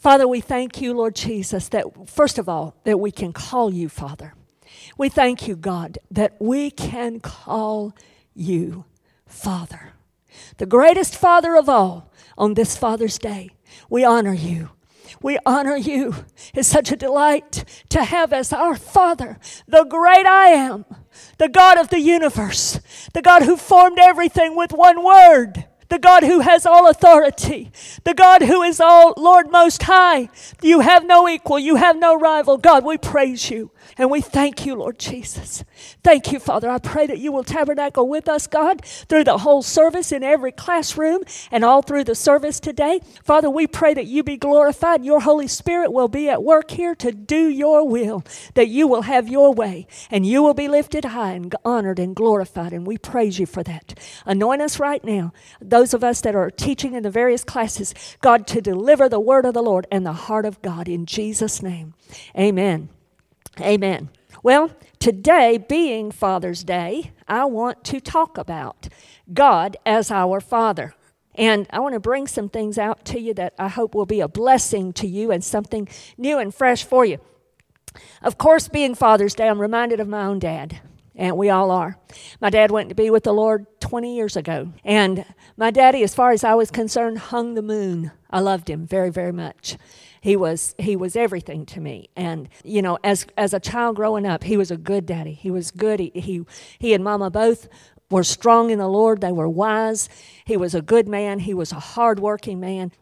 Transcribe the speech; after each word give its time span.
Father, 0.00 0.26
we 0.26 0.40
thank 0.40 0.80
you, 0.80 0.94
Lord 0.94 1.14
Jesus, 1.14 1.68
that 1.68 2.08
first 2.08 2.38
of 2.38 2.48
all, 2.48 2.74
that 2.84 2.98
we 2.98 3.10
can 3.10 3.34
call 3.34 3.70
you 3.70 3.90
Father. 3.90 4.32
We 4.96 5.10
thank 5.10 5.46
you, 5.46 5.56
God, 5.56 5.98
that 6.10 6.36
we 6.40 6.70
can 6.70 7.20
call 7.20 7.94
you 8.32 8.86
Father. 9.26 9.92
The 10.56 10.64
greatest 10.64 11.14
Father 11.14 11.54
of 11.54 11.68
all 11.68 12.10
on 12.38 12.54
this 12.54 12.78
Father's 12.78 13.18
Day. 13.18 13.50
We 13.90 14.02
honor 14.02 14.32
you. 14.32 14.70
We 15.20 15.38
honor 15.44 15.76
you. 15.76 16.14
It's 16.54 16.68
such 16.68 16.90
a 16.90 16.96
delight 16.96 17.66
to 17.90 18.02
have 18.02 18.32
as 18.32 18.54
our 18.54 18.76
Father 18.76 19.38
the 19.68 19.84
great 19.84 20.24
I 20.24 20.46
am, 20.46 20.86
the 21.36 21.50
God 21.50 21.78
of 21.78 21.90
the 21.90 22.00
universe, 22.00 22.80
the 23.12 23.20
God 23.20 23.42
who 23.42 23.58
formed 23.58 23.98
everything 23.98 24.56
with 24.56 24.72
one 24.72 25.04
word 25.04 25.66
the 25.90 25.98
God 25.98 26.22
who 26.22 26.40
has 26.40 26.64
all 26.64 26.88
authority, 26.88 27.70
the 28.04 28.14
God 28.14 28.42
who 28.42 28.62
is 28.62 28.80
all 28.80 29.12
Lord 29.16 29.50
Most 29.50 29.82
High. 29.82 30.30
You 30.62 30.80
have 30.80 31.04
no 31.04 31.28
equal, 31.28 31.58
you 31.58 31.76
have 31.76 31.98
no 31.98 32.18
rival. 32.18 32.56
God, 32.56 32.84
we 32.84 32.96
praise 32.96 33.50
you 33.50 33.70
and 33.98 34.10
we 34.10 34.20
thank 34.20 34.64
you, 34.64 34.76
Lord 34.76 34.98
Jesus. 34.98 35.64
Thank 36.02 36.32
you, 36.32 36.38
Father. 36.38 36.70
I 36.70 36.78
pray 36.78 37.06
that 37.06 37.18
you 37.18 37.32
will 37.32 37.44
tabernacle 37.44 38.08
with 38.08 38.28
us, 38.28 38.46
God, 38.46 38.84
through 38.84 39.24
the 39.24 39.38
whole 39.38 39.62
service 39.62 40.12
in 40.12 40.22
every 40.22 40.52
classroom 40.52 41.22
and 41.50 41.64
all 41.64 41.82
through 41.82 42.04
the 42.04 42.14
service 42.14 42.60
today. 42.60 43.00
Father, 43.24 43.50
we 43.50 43.66
pray 43.66 43.92
that 43.94 44.06
you 44.06 44.22
be 44.22 44.36
glorified. 44.36 45.04
Your 45.04 45.20
Holy 45.20 45.48
Spirit 45.48 45.92
will 45.92 46.08
be 46.08 46.28
at 46.28 46.42
work 46.42 46.70
here 46.70 46.94
to 46.96 47.10
do 47.10 47.48
your 47.48 47.86
will, 47.86 48.24
that 48.54 48.68
you 48.68 48.86
will 48.86 49.02
have 49.02 49.28
your 49.28 49.52
way 49.52 49.86
and 50.10 50.24
you 50.24 50.42
will 50.42 50.54
be 50.54 50.68
lifted 50.68 51.06
high 51.06 51.32
and 51.32 51.54
honored 51.64 51.98
and 51.98 52.14
glorified. 52.14 52.72
And 52.72 52.86
we 52.86 52.96
praise 52.96 53.38
you 53.38 53.46
for 53.46 53.62
that. 53.64 53.98
Anoint 54.24 54.62
us 54.62 54.78
right 54.78 55.02
now. 55.04 55.32
Those 55.60 55.79
those 55.80 55.94
of 55.94 56.04
us 56.04 56.20
that 56.20 56.34
are 56.34 56.50
teaching 56.50 56.92
in 56.92 57.02
the 57.02 57.10
various 57.10 57.42
classes, 57.42 57.94
God, 58.20 58.46
to 58.48 58.60
deliver 58.60 59.08
the 59.08 59.18
word 59.18 59.46
of 59.46 59.54
the 59.54 59.62
Lord 59.62 59.86
and 59.90 60.04
the 60.04 60.12
heart 60.12 60.44
of 60.44 60.60
God 60.60 60.88
in 60.88 61.06
Jesus' 61.06 61.62
name. 61.62 61.94
Amen. 62.36 62.90
Amen. 63.58 64.10
Well, 64.42 64.72
today 64.98 65.56
being 65.56 66.10
Father's 66.10 66.64
Day, 66.64 67.12
I 67.26 67.46
want 67.46 67.82
to 67.84 67.98
talk 67.98 68.36
about 68.36 68.90
God 69.32 69.78
as 69.86 70.10
our 70.10 70.38
Father. 70.38 70.94
And 71.34 71.66
I 71.70 71.78
want 71.78 71.94
to 71.94 72.00
bring 72.00 72.26
some 72.26 72.50
things 72.50 72.76
out 72.76 73.06
to 73.06 73.18
you 73.18 73.32
that 73.34 73.54
I 73.58 73.68
hope 73.68 73.94
will 73.94 74.04
be 74.04 74.20
a 74.20 74.28
blessing 74.28 74.92
to 74.94 75.06
you 75.06 75.30
and 75.30 75.42
something 75.42 75.88
new 76.18 76.38
and 76.38 76.54
fresh 76.54 76.84
for 76.84 77.06
you. 77.06 77.20
Of 78.20 78.36
course, 78.36 78.68
being 78.68 78.94
Father's 78.94 79.34
Day, 79.34 79.48
I'm 79.48 79.62
reminded 79.62 79.98
of 79.98 80.08
my 80.08 80.26
own 80.26 80.40
dad 80.40 80.82
and 81.14 81.36
we 81.36 81.50
all 81.50 81.70
are. 81.70 81.96
My 82.40 82.50
dad 82.50 82.70
went 82.70 82.88
to 82.88 82.94
be 82.94 83.10
with 83.10 83.24
the 83.24 83.32
Lord 83.32 83.66
20 83.80 84.14
years 84.14 84.36
ago, 84.36 84.72
and 84.84 85.24
my 85.56 85.70
daddy, 85.70 86.02
as 86.02 86.14
far 86.14 86.30
as 86.32 86.44
I 86.44 86.54
was 86.54 86.70
concerned, 86.70 87.18
hung 87.18 87.54
the 87.54 87.62
moon. 87.62 88.12
I 88.30 88.40
loved 88.40 88.70
him 88.70 88.86
very, 88.86 89.10
very 89.10 89.32
much. 89.32 89.76
He 90.20 90.36
was 90.36 90.74
he 90.78 90.96
was 90.96 91.16
everything 91.16 91.64
to 91.66 91.80
me, 91.80 92.10
and 92.14 92.48
you 92.62 92.82
know, 92.82 92.98
as 93.02 93.26
as 93.38 93.54
a 93.54 93.60
child 93.60 93.96
growing 93.96 94.26
up, 94.26 94.44
he 94.44 94.56
was 94.56 94.70
a 94.70 94.76
good 94.76 95.06
daddy. 95.06 95.32
He 95.32 95.50
was 95.50 95.70
good. 95.70 95.98
He 95.98 96.12
he, 96.14 96.42
he 96.78 96.94
and 96.94 97.02
Mama 97.02 97.30
both 97.30 97.68
were 98.10 98.24
strong 98.24 98.70
in 98.70 98.78
the 98.78 98.88
Lord. 98.88 99.20
They 99.22 99.32
were 99.32 99.48
wise. 99.48 100.08
He 100.44 100.56
was 100.56 100.74
a 100.74 100.82
good 100.82 101.08
man. 101.08 101.40
He 101.40 101.54
was 101.54 101.72
a 101.72 101.80
hardworking 101.80 102.60
man, 102.60 102.92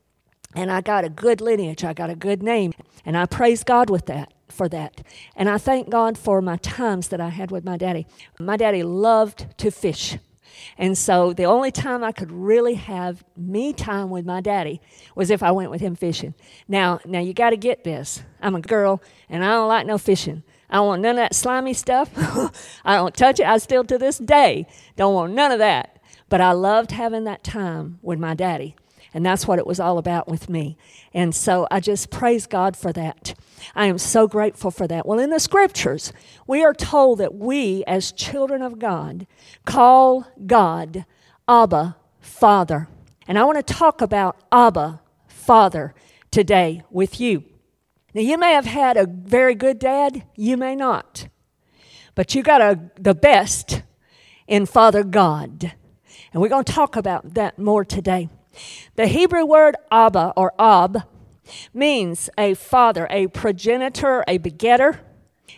and 0.54 0.70
I 0.70 0.80
got 0.80 1.04
a 1.04 1.08
good 1.08 1.40
lineage. 1.40 1.82
I 1.82 1.92
got 1.92 2.08
a 2.08 2.14
good 2.16 2.42
name, 2.42 2.72
and 3.04 3.16
I 3.16 3.26
praise 3.26 3.64
God 3.64 3.90
with 3.90 4.06
that 4.06 4.32
for 4.52 4.68
that. 4.68 5.02
And 5.36 5.48
I 5.48 5.58
thank 5.58 5.90
God 5.90 6.18
for 6.18 6.40
my 6.40 6.56
times 6.56 7.08
that 7.08 7.20
I 7.20 7.28
had 7.28 7.50
with 7.50 7.64
my 7.64 7.76
daddy. 7.76 8.06
My 8.38 8.56
daddy 8.56 8.82
loved 8.82 9.58
to 9.58 9.70
fish. 9.70 10.18
And 10.76 10.96
so 10.96 11.32
the 11.32 11.44
only 11.44 11.70
time 11.70 12.02
I 12.02 12.12
could 12.12 12.30
really 12.30 12.74
have 12.74 13.24
me 13.36 13.72
time 13.72 14.10
with 14.10 14.24
my 14.24 14.40
daddy 14.40 14.80
was 15.14 15.30
if 15.30 15.42
I 15.42 15.50
went 15.52 15.70
with 15.70 15.80
him 15.80 15.94
fishing. 15.94 16.34
Now, 16.66 17.00
now 17.04 17.20
you 17.20 17.32
got 17.32 17.50
to 17.50 17.56
get 17.56 17.84
this. 17.84 18.22
I'm 18.40 18.54
a 18.54 18.60
girl 18.60 19.02
and 19.28 19.44
I 19.44 19.52
don't 19.52 19.68
like 19.68 19.86
no 19.86 19.98
fishing. 19.98 20.42
I 20.70 20.76
don't 20.76 20.86
want 20.86 21.02
none 21.02 21.12
of 21.12 21.16
that 21.16 21.34
slimy 21.34 21.74
stuff. 21.74 22.10
I 22.84 22.96
don't 22.96 23.14
touch 23.14 23.40
it. 23.40 23.46
I 23.46 23.58
still 23.58 23.84
to 23.84 23.98
this 23.98 24.18
day 24.18 24.66
don't 24.96 25.14
want 25.14 25.32
none 25.32 25.52
of 25.52 25.58
that. 25.58 26.00
But 26.28 26.40
I 26.40 26.52
loved 26.52 26.90
having 26.90 27.24
that 27.24 27.42
time 27.42 27.98
with 28.02 28.18
my 28.18 28.34
daddy. 28.34 28.76
And 29.14 29.24
that's 29.24 29.46
what 29.46 29.58
it 29.58 29.66
was 29.66 29.80
all 29.80 29.98
about 29.98 30.28
with 30.28 30.48
me. 30.48 30.76
And 31.14 31.34
so 31.34 31.66
I 31.70 31.80
just 31.80 32.10
praise 32.10 32.46
God 32.46 32.76
for 32.76 32.92
that. 32.92 33.34
I 33.74 33.86
am 33.86 33.98
so 33.98 34.28
grateful 34.28 34.70
for 34.70 34.86
that. 34.86 35.06
Well, 35.06 35.18
in 35.18 35.30
the 35.30 35.40
scriptures, 35.40 36.12
we 36.46 36.62
are 36.62 36.74
told 36.74 37.18
that 37.18 37.34
we, 37.34 37.84
as 37.86 38.12
children 38.12 38.62
of 38.62 38.78
God, 38.78 39.26
call 39.64 40.26
God 40.46 41.04
Abba, 41.48 41.96
Father. 42.20 42.88
And 43.26 43.38
I 43.38 43.44
want 43.44 43.66
to 43.66 43.74
talk 43.74 44.00
about 44.00 44.36
Abba, 44.52 45.00
Father, 45.26 45.94
today 46.30 46.82
with 46.90 47.20
you. 47.20 47.44
Now, 48.14 48.22
you 48.22 48.38
may 48.38 48.52
have 48.52 48.66
had 48.66 48.96
a 48.96 49.06
very 49.06 49.54
good 49.54 49.78
dad, 49.78 50.24
you 50.34 50.56
may 50.56 50.74
not. 50.76 51.28
But 52.14 52.34
you 52.34 52.42
got 52.42 52.60
a, 52.60 52.90
the 52.98 53.14
best 53.14 53.82
in 54.46 54.66
Father 54.66 55.04
God. 55.04 55.72
And 56.32 56.42
we're 56.42 56.48
going 56.48 56.64
to 56.64 56.72
talk 56.72 56.96
about 56.96 57.34
that 57.34 57.58
more 57.58 57.84
today. 57.84 58.28
The 58.96 59.06
Hebrew 59.06 59.44
word 59.44 59.76
Abba 59.90 60.32
or 60.36 60.52
Ab 60.58 61.04
means 61.72 62.30
a 62.38 62.54
father, 62.54 63.06
a 63.10 63.28
progenitor, 63.28 64.24
a 64.28 64.38
begetter. 64.38 65.00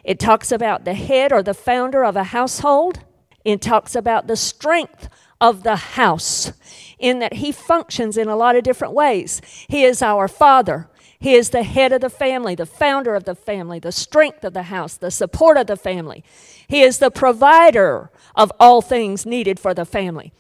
It 0.05 0.19
talks 0.19 0.53
about 0.53 0.85
the 0.85 0.95
head 0.95 1.33
or 1.33 1.43
the 1.43 1.55
founder 1.55 2.05
of 2.05 2.17
a 2.17 2.25
household. 2.25 3.05
It 3.45 3.61
talks 3.61 3.95
about 3.95 4.27
the 4.27 4.37
strength 4.37 5.09
of 5.41 5.63
the 5.63 5.77
house 5.77 6.53
in 6.99 7.19
that 7.21 7.35
he 7.35 7.51
functions 7.51 8.17
in 8.17 8.29
a 8.29 8.37
lot 8.37 8.57
of 8.57 8.63
different 8.63 8.95
ways. 8.95 9.41
He 9.69 9.85
is 9.85 10.03
our 10.03 10.29
father. 10.29 10.89
He 11.19 11.35
is 11.35 11.51
the 11.51 11.63
head 11.63 11.93
of 11.93 12.01
the 12.01 12.11
family, 12.11 12.55
the 12.55 12.67
founder 12.67 13.15
of 13.15 13.25
the 13.25 13.35
family, 13.35 13.79
the 13.79 13.93
strength 13.93 14.45
of 14.45 14.55
the 14.55 14.65
house, 14.65 14.97
the 14.97 15.11
support 15.11 15.57
of 15.57 15.67
the 15.67 15.77
family. 15.77 16.25
He 16.67 16.83
is 16.83 16.99
the 16.99 17.11
provider 17.11 18.11
of 18.35 18.53
all 18.59 18.81
things 18.81 19.27
needed 19.27 19.61
for 19.61 19.75
the 19.75 19.85
family. 19.85 20.33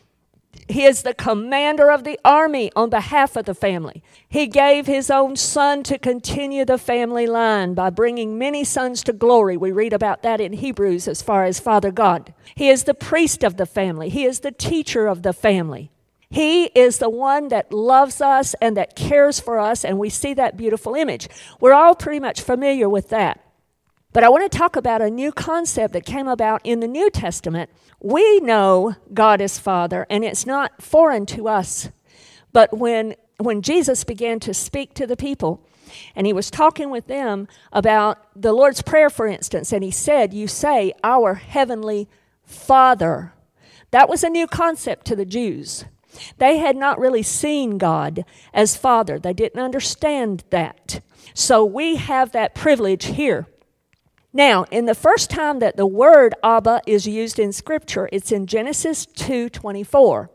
He 0.68 0.84
is 0.84 1.02
the 1.02 1.14
commander 1.14 1.90
of 1.90 2.04
the 2.04 2.18
army 2.24 2.70
on 2.76 2.90
behalf 2.90 3.36
of 3.36 3.44
the 3.44 3.54
family. 3.54 4.02
He 4.28 4.46
gave 4.46 4.86
his 4.86 5.10
own 5.10 5.36
son 5.36 5.82
to 5.84 5.98
continue 5.98 6.64
the 6.64 6.78
family 6.78 7.26
line 7.26 7.74
by 7.74 7.90
bringing 7.90 8.38
many 8.38 8.62
sons 8.62 9.02
to 9.04 9.12
glory. 9.12 9.56
We 9.56 9.72
read 9.72 9.92
about 9.92 10.22
that 10.22 10.40
in 10.40 10.52
Hebrews 10.52 11.08
as 11.08 11.22
far 11.22 11.44
as 11.44 11.58
Father 11.58 11.90
God. 11.90 12.34
He 12.54 12.68
is 12.68 12.84
the 12.84 12.94
priest 12.94 13.42
of 13.42 13.56
the 13.56 13.66
family, 13.66 14.08
he 14.08 14.24
is 14.24 14.40
the 14.40 14.52
teacher 14.52 15.06
of 15.06 15.22
the 15.22 15.32
family. 15.32 15.90
He 16.32 16.66
is 16.66 16.98
the 16.98 17.10
one 17.10 17.48
that 17.48 17.72
loves 17.72 18.20
us 18.20 18.54
and 18.60 18.76
that 18.76 18.94
cares 18.94 19.40
for 19.40 19.58
us, 19.58 19.84
and 19.84 19.98
we 19.98 20.10
see 20.10 20.32
that 20.34 20.56
beautiful 20.56 20.94
image. 20.94 21.28
We're 21.58 21.74
all 21.74 21.96
pretty 21.96 22.20
much 22.20 22.40
familiar 22.40 22.88
with 22.88 23.08
that. 23.08 23.44
But 24.12 24.24
I 24.24 24.28
want 24.28 24.50
to 24.50 24.58
talk 24.58 24.74
about 24.74 25.02
a 25.02 25.10
new 25.10 25.30
concept 25.30 25.92
that 25.92 26.04
came 26.04 26.26
about 26.26 26.60
in 26.64 26.80
the 26.80 26.88
New 26.88 27.10
Testament. 27.10 27.70
We 28.00 28.40
know 28.40 28.96
God 29.14 29.40
is 29.40 29.58
Father, 29.58 30.06
and 30.10 30.24
it's 30.24 30.44
not 30.44 30.82
foreign 30.82 31.26
to 31.26 31.46
us. 31.46 31.90
But 32.52 32.76
when, 32.76 33.14
when 33.38 33.62
Jesus 33.62 34.02
began 34.02 34.40
to 34.40 34.52
speak 34.52 34.94
to 34.94 35.06
the 35.06 35.16
people, 35.16 35.64
and 36.16 36.26
he 36.26 36.32
was 36.32 36.50
talking 36.50 36.90
with 36.90 37.06
them 37.06 37.46
about 37.72 38.18
the 38.34 38.52
Lord's 38.52 38.82
Prayer, 38.82 39.10
for 39.10 39.26
instance, 39.26 39.72
and 39.72 39.84
he 39.84 39.90
said, 39.92 40.34
You 40.34 40.48
say, 40.48 40.92
Our 41.04 41.34
Heavenly 41.34 42.08
Father. 42.44 43.32
That 43.92 44.08
was 44.08 44.24
a 44.24 44.30
new 44.30 44.46
concept 44.46 45.06
to 45.06 45.16
the 45.16 45.24
Jews. 45.24 45.84
They 46.38 46.58
had 46.58 46.76
not 46.76 46.98
really 46.98 47.22
seen 47.22 47.78
God 47.78 48.24
as 48.52 48.76
Father, 48.76 49.20
they 49.20 49.32
didn't 49.32 49.62
understand 49.62 50.42
that. 50.50 51.00
So 51.32 51.64
we 51.64 51.96
have 51.96 52.32
that 52.32 52.56
privilege 52.56 53.06
here 53.06 53.46
now, 54.32 54.64
in 54.70 54.86
the 54.86 54.94
first 54.94 55.28
time 55.28 55.58
that 55.58 55.76
the 55.76 55.86
word 55.86 56.34
Abba 56.42 56.82
is 56.86 57.06
used 57.06 57.38
in 57.38 57.52
scripture, 57.52 58.08
it's 58.12 58.30
in 58.30 58.46
Genesis 58.46 59.06
2:24. 59.06 60.30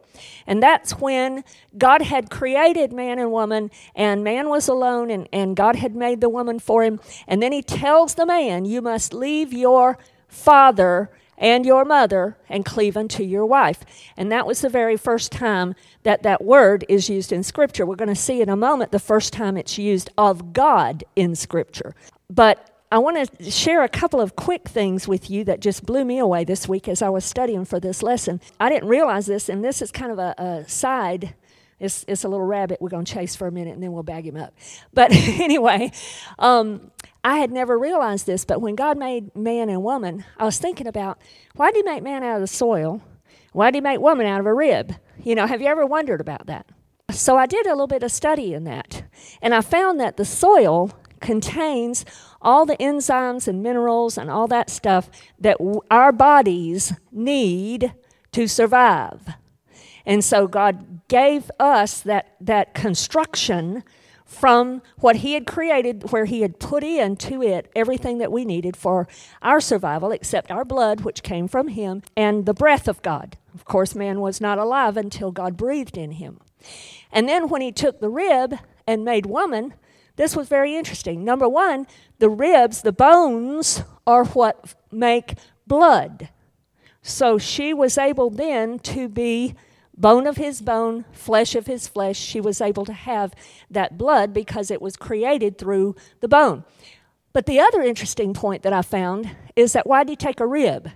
And 0.47 0.61
that's 0.61 0.93
when 0.93 1.43
God 1.77 2.01
had 2.01 2.29
created 2.29 2.93
man 2.93 3.19
and 3.19 3.31
woman, 3.31 3.71
and 3.95 4.23
man 4.23 4.49
was 4.49 4.67
alone, 4.67 5.09
and, 5.09 5.27
and 5.33 5.55
God 5.55 5.75
had 5.77 5.95
made 5.95 6.21
the 6.21 6.29
woman 6.29 6.59
for 6.59 6.83
him. 6.83 6.99
And 7.27 7.41
then 7.41 7.51
he 7.51 7.61
tells 7.61 8.15
the 8.15 8.25
man, 8.25 8.65
You 8.65 8.81
must 8.81 9.13
leave 9.13 9.53
your 9.53 9.97
father 10.27 11.09
and 11.37 11.65
your 11.65 11.83
mother 11.83 12.37
and 12.47 12.63
cleave 12.63 12.95
unto 12.95 13.23
your 13.23 13.45
wife. 13.45 13.83
And 14.15 14.31
that 14.31 14.47
was 14.47 14.61
the 14.61 14.69
very 14.69 14.95
first 14.95 15.31
time 15.31 15.75
that 16.03 16.23
that 16.23 16.43
word 16.43 16.85
is 16.87 17.09
used 17.09 17.31
in 17.31 17.43
Scripture. 17.43 17.85
We're 17.85 17.95
going 17.95 18.07
to 18.07 18.15
see 18.15 18.41
in 18.41 18.49
a 18.49 18.55
moment 18.55 18.91
the 18.91 18.99
first 18.99 19.33
time 19.33 19.57
it's 19.57 19.77
used 19.77 20.09
of 20.17 20.53
God 20.53 21.03
in 21.15 21.35
Scripture. 21.35 21.93
But 22.29 22.74
I 22.95 22.99
want 22.99 23.29
to 23.39 23.51
share 23.51 23.83
a 23.83 23.89
couple 23.89 24.21
of 24.21 24.37
quick 24.37 24.69
things 24.69 25.05
with 25.05 25.29
you 25.29 25.43
that 25.43 25.59
just 25.59 25.85
blew 25.85 26.05
me 26.05 26.17
away 26.17 26.45
this 26.45 26.65
week 26.65 26.87
as 26.87 27.01
I 27.01 27.09
was 27.09 27.25
studying 27.25 27.65
for 27.65 27.77
this 27.77 28.01
lesson. 28.01 28.39
I 28.57 28.69
didn't 28.69 28.87
realize 28.87 29.25
this, 29.25 29.49
and 29.49 29.61
this 29.61 29.81
is 29.81 29.91
kind 29.91 30.13
of 30.13 30.17
a, 30.17 30.33
a 30.37 30.69
side. 30.69 31.35
It's, 31.77 32.05
it's 32.07 32.23
a 32.23 32.29
little 32.29 32.45
rabbit 32.45 32.81
we're 32.81 32.87
going 32.87 33.03
to 33.03 33.13
chase 33.13 33.35
for 33.35 33.47
a 33.47 33.51
minute 33.51 33.73
and 33.73 33.83
then 33.83 33.91
we'll 33.91 34.03
bag 34.03 34.25
him 34.25 34.37
up. 34.37 34.53
But 34.93 35.11
anyway, 35.13 35.91
um, 36.39 36.89
I 37.21 37.39
had 37.39 37.51
never 37.51 37.77
realized 37.77 38.27
this, 38.27 38.45
but 38.45 38.61
when 38.61 38.75
God 38.75 38.97
made 38.97 39.35
man 39.35 39.67
and 39.67 39.83
woman, 39.83 40.23
I 40.37 40.45
was 40.45 40.57
thinking 40.57 40.87
about 40.87 41.19
why 41.57 41.71
did 41.71 41.83
he 41.85 41.91
make 41.91 42.01
man 42.01 42.23
out 42.23 42.35
of 42.35 42.41
the 42.41 42.47
soil? 42.47 43.01
Why 43.51 43.71
did 43.71 43.75
he 43.75 43.81
make 43.81 43.99
woman 43.99 44.25
out 44.25 44.39
of 44.39 44.45
a 44.45 44.53
rib? 44.53 44.95
You 45.21 45.35
know, 45.35 45.47
have 45.47 45.61
you 45.61 45.67
ever 45.67 45.85
wondered 45.85 46.21
about 46.21 46.45
that? 46.45 46.65
So 47.11 47.35
I 47.35 47.45
did 47.45 47.65
a 47.65 47.71
little 47.71 47.87
bit 47.87 48.03
of 48.03 48.11
study 48.13 48.53
in 48.53 48.63
that, 48.63 49.03
and 49.41 49.53
I 49.53 49.59
found 49.59 49.99
that 49.99 50.15
the 50.15 50.23
soil 50.23 50.93
contains 51.19 52.05
all 52.45 52.65
the 52.65 52.77
enzymes 52.77 53.47
and 53.47 53.61
minerals 53.61 54.17
and 54.17 54.29
all 54.29 54.47
that 54.47 54.69
stuff 54.69 55.09
that 55.39 55.57
w- 55.57 55.81
our 55.91 56.11
bodies 56.11 56.93
need 57.11 57.93
to 58.31 58.47
survive. 58.47 59.33
And 60.05 60.23
so 60.23 60.47
God 60.47 61.07
gave 61.07 61.49
us 61.59 62.01
that, 62.01 62.35
that 62.39 62.73
construction 62.73 63.83
from 64.25 64.81
what 64.97 65.17
He 65.17 65.33
had 65.33 65.47
created, 65.47 66.11
where 66.11 66.25
He 66.25 66.41
had 66.41 66.59
put 66.59 66.83
into 66.83 67.41
it 67.41 67.71
everything 67.75 68.19
that 68.19 68.31
we 68.31 68.45
needed 68.45 68.77
for 68.77 69.07
our 69.41 69.59
survival, 69.59 70.11
except 70.11 70.51
our 70.51 70.65
blood, 70.65 71.01
which 71.01 71.23
came 71.23 71.47
from 71.47 71.69
Him, 71.69 72.03
and 72.15 72.45
the 72.45 72.53
breath 72.53 72.87
of 72.87 73.01
God. 73.01 73.37
Of 73.53 73.65
course, 73.65 73.95
man 73.95 74.19
was 74.21 74.41
not 74.41 74.57
alive 74.57 74.97
until 74.97 75.31
God 75.31 75.57
breathed 75.57 75.97
in 75.97 76.11
him. 76.13 76.39
And 77.11 77.29
then 77.29 77.49
when 77.49 77.61
He 77.61 77.71
took 77.71 77.99
the 77.99 78.09
rib 78.09 78.55
and 78.85 79.05
made 79.05 79.25
woman, 79.25 79.73
this 80.15 80.35
was 80.35 80.47
very 80.47 80.75
interesting. 80.75 81.23
Number 81.23 81.47
one, 81.47 81.87
the 82.19 82.29
ribs, 82.29 82.81
the 82.81 82.91
bones, 82.91 83.83
are 84.07 84.25
what 84.25 84.75
make 84.91 85.35
blood. 85.67 86.29
So 87.01 87.37
she 87.37 87.73
was 87.73 87.97
able 87.97 88.29
then 88.29 88.79
to 88.79 89.07
be 89.07 89.55
bone 89.97 90.27
of 90.27 90.37
his 90.37 90.61
bone, 90.61 91.05
flesh 91.11 91.55
of 91.55 91.67
his 91.67 91.87
flesh. 91.87 92.17
She 92.17 92.41
was 92.41 92.61
able 92.61 92.85
to 92.85 92.93
have 92.93 93.33
that 93.69 93.97
blood 93.97 94.33
because 94.33 94.71
it 94.71 94.81
was 94.81 94.95
created 94.95 95.57
through 95.57 95.95
the 96.21 96.27
bone. 96.27 96.63
But 97.33 97.45
the 97.45 97.59
other 97.59 97.81
interesting 97.81 98.33
point 98.33 98.63
that 98.63 98.73
I 98.73 98.81
found 98.81 99.35
is 99.55 99.73
that 99.73 99.87
why 99.87 100.03
did 100.03 100.11
he 100.11 100.15
take 100.15 100.39
a 100.39 100.47
rib? 100.47 100.91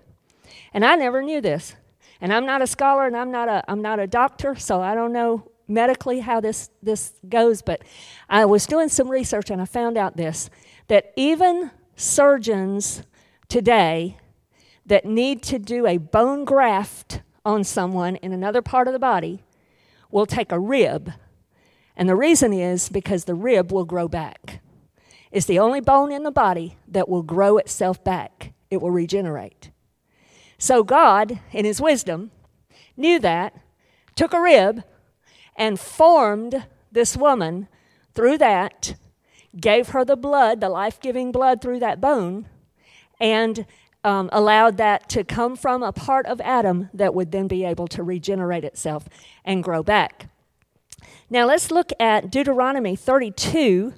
And 0.74 0.86
I 0.86 0.95
never 0.95 1.21
knew 1.21 1.42
this. 1.42 1.75
And 2.21 2.33
I'm 2.33 2.45
not 2.45 2.62
a 2.62 2.68
scholar 2.68 3.06
and 3.06 3.16
I'm 3.16 3.31
not 3.31 3.48
a, 3.48 3.63
I'm 3.68 3.81
not 3.81 4.00
a 4.00 4.07
doctor, 4.07 4.56
so 4.56 4.81
I 4.81 4.95
don't 4.95 5.13
know 5.13 5.48
medically 5.69 6.19
how 6.19 6.39
this, 6.39 6.69
this 6.81 7.13
goes, 7.27 7.62
but 7.62 7.81
I 8.30 8.45
was 8.45 8.66
doing 8.66 8.89
some 8.89 9.10
research 9.10 9.50
and 9.50 9.62
I 9.62 9.66
found 9.66 9.98
out 9.98 10.18
this 10.18 10.50
that 10.88 11.13
even 11.16 11.71
surgeons 11.95 13.04
today 13.48 14.18
that 14.86 15.06
need 15.06 15.44
to 15.44 15.60
do 15.60 15.86
a 15.86 15.98
bone 15.98 16.45
graft 16.45 17.21
on 17.45 17.63
someone 17.63 18.16
in 18.18 18.33
another 18.33 18.62
part 18.62 18.88
of 18.88 18.94
the 18.94 19.00
body 19.00 19.44
will 20.12 20.25
take 20.25 20.51
a 20.51 20.60
rib. 20.60 21.13
And 21.95 22.10
the 22.10 22.16
reason 22.16 22.54
is 22.54 22.89
because 22.89 23.25
the 23.25 23.36
rib 23.36 23.71
will 23.71 23.86
grow 23.86 24.07
back. 24.07 24.62
It's 25.31 25.45
the 25.45 25.60
only 25.60 25.80
bone 25.80 26.12
in 26.12 26.24
the 26.24 26.31
body 26.31 26.77
that 26.88 27.07
will 27.07 27.21
grow 27.21 27.57
itself 27.57 28.04
back, 28.04 28.54
it 28.71 28.81
will 28.81 28.92
regenerate. 28.92 29.69
So 30.57 30.83
God, 30.83 31.39
in 31.51 31.66
His 31.66 31.80
wisdom, 31.80 32.31
knew 32.98 33.19
that, 33.19 33.56
took 34.16 34.33
a 34.33 34.42
rib, 34.42 34.83
and 35.59 35.79
formed 35.79 36.65
this 36.91 37.15
woman 37.15 37.67
through 38.15 38.38
that, 38.39 38.95
gave 39.59 39.89
her 39.89 40.06
the 40.06 40.15
blood, 40.15 40.61
the 40.61 40.69
life 40.69 41.00
giving 41.00 41.31
blood 41.31 41.61
through 41.61 41.79
that 41.79 42.00
bone, 42.01 42.47
and 43.19 43.65
um, 44.03 44.29
allowed 44.31 44.77
that 44.77 45.09
to 45.09 45.23
come 45.25 45.57
from 45.57 45.83
a 45.83 45.91
part 45.91 46.25
of 46.25 46.39
Adam 46.41 46.89
that 46.94 47.13
would 47.13 47.31
then 47.31 47.47
be 47.47 47.65
able 47.65 47.88
to 47.89 48.01
regenerate 48.01 48.63
itself 48.63 49.09
and 49.44 49.63
grow 49.63 49.83
back. 49.83 50.29
Now 51.29 51.45
let's 51.45 51.69
look 51.69 51.91
at 52.00 52.31
Deuteronomy 52.31 52.95
32, 52.95 53.94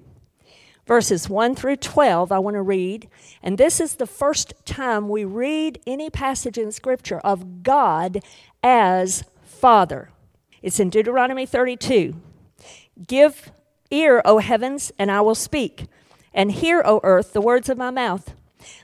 verses 0.88 1.30
1 1.30 1.56
through 1.56 1.78
12. 1.78 2.32
I 2.32 2.40
want 2.40 2.56
to 2.56 2.62
read. 2.62 3.08
And 3.44 3.58
this 3.58 3.80
is 3.80 3.96
the 3.96 4.08
first 4.08 4.54
time 4.66 5.08
we 5.08 5.24
read 5.24 5.80
any 5.86 6.10
passage 6.10 6.58
in 6.58 6.72
Scripture 6.72 7.20
of 7.20 7.62
God 7.62 8.24
as 8.64 9.24
Father. 9.46 10.10
It's 10.62 10.80
in 10.80 10.90
Deuteronomy 10.90 11.46
32. 11.46 12.16
Give 13.08 13.52
ear, 13.90 14.22
O 14.26 14.40
heavens, 14.40 14.92
and 14.98 15.12
I 15.12 15.22
will 15.22 15.36
speak, 15.36 15.88
and 16.34 16.52
hear, 16.52 16.82
O 16.86 17.00
earth, 17.04 17.34
the 17.34 17.42
words 17.42 17.70
of 17.70 17.78
my 17.78 17.90
mouth. 17.90 18.34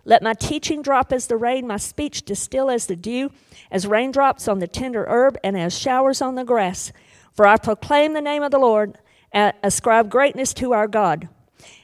Let 0.03 0.23
my 0.23 0.33
teaching 0.33 0.81
drop 0.81 1.13
as 1.13 1.27
the 1.27 1.37
rain, 1.37 1.67
my 1.67 1.77
speech 1.77 2.23
distill 2.23 2.69
as 2.69 2.87
the 2.87 2.95
dew, 2.95 3.31
as 3.69 3.85
raindrops 3.85 4.47
on 4.47 4.59
the 4.59 4.67
tender 4.67 5.05
herb, 5.07 5.37
and 5.43 5.57
as 5.57 5.77
showers 5.77 6.21
on 6.21 6.35
the 6.35 6.43
grass. 6.43 6.91
For 7.31 7.45
I 7.45 7.57
proclaim 7.57 8.13
the 8.13 8.21
name 8.21 8.43
of 8.43 8.51
the 8.51 8.59
Lord, 8.59 8.97
and 9.31 9.53
ascribe 9.61 10.09
greatness 10.09 10.53
to 10.55 10.73
our 10.73 10.87
God. 10.87 11.29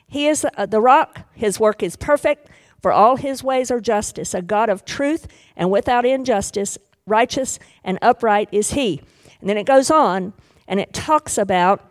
He 0.08 0.28
is 0.28 0.46
uh, 0.58 0.66
the 0.66 0.82
rock, 0.82 1.20
his 1.34 1.60
work 1.60 1.84
is 1.84 1.96
perfect, 1.96 2.48
for 2.82 2.92
all 2.92 3.16
his 3.16 3.44
ways 3.44 3.72
are 3.72 3.80
justice, 3.80 4.34
a 4.34 4.42
God 4.42 4.70
of 4.70 4.86
truth 4.86 5.28
and 5.56 5.72
without 5.72 6.06
injustice, 6.06 6.78
righteous 7.06 7.58
and 7.84 7.98
upright 8.02 8.50
is 8.52 8.72
he. 8.72 9.02
And 9.44 9.50
then 9.50 9.58
it 9.58 9.66
goes 9.66 9.92
on 9.92 10.32
and 10.70 10.80
it 10.80 10.94
talks 10.94 11.38
about 11.38 11.84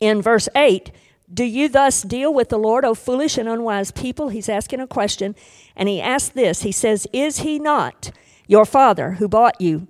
in 0.00 0.20
verse 0.20 0.48
8 0.56 0.90
do 1.32 1.44
you 1.44 1.68
thus 1.68 2.02
deal 2.02 2.34
with 2.34 2.50
the 2.50 2.58
Lord, 2.58 2.84
O 2.84 2.94
foolish 2.94 3.38
and 3.38 3.48
unwise 3.48 3.90
people? 3.90 4.28
He's 4.28 4.48
asking 4.48 4.80
a 4.80 4.86
question, 4.86 5.34
and 5.74 5.88
he 5.88 6.00
asks 6.00 6.28
this 6.28 6.62
He 6.62 6.72
says, 6.72 7.06
Is 7.12 7.38
he 7.38 7.58
not 7.58 8.10
your 8.46 8.64
father 8.64 9.12
who 9.12 9.26
bought 9.26 9.60
you? 9.60 9.88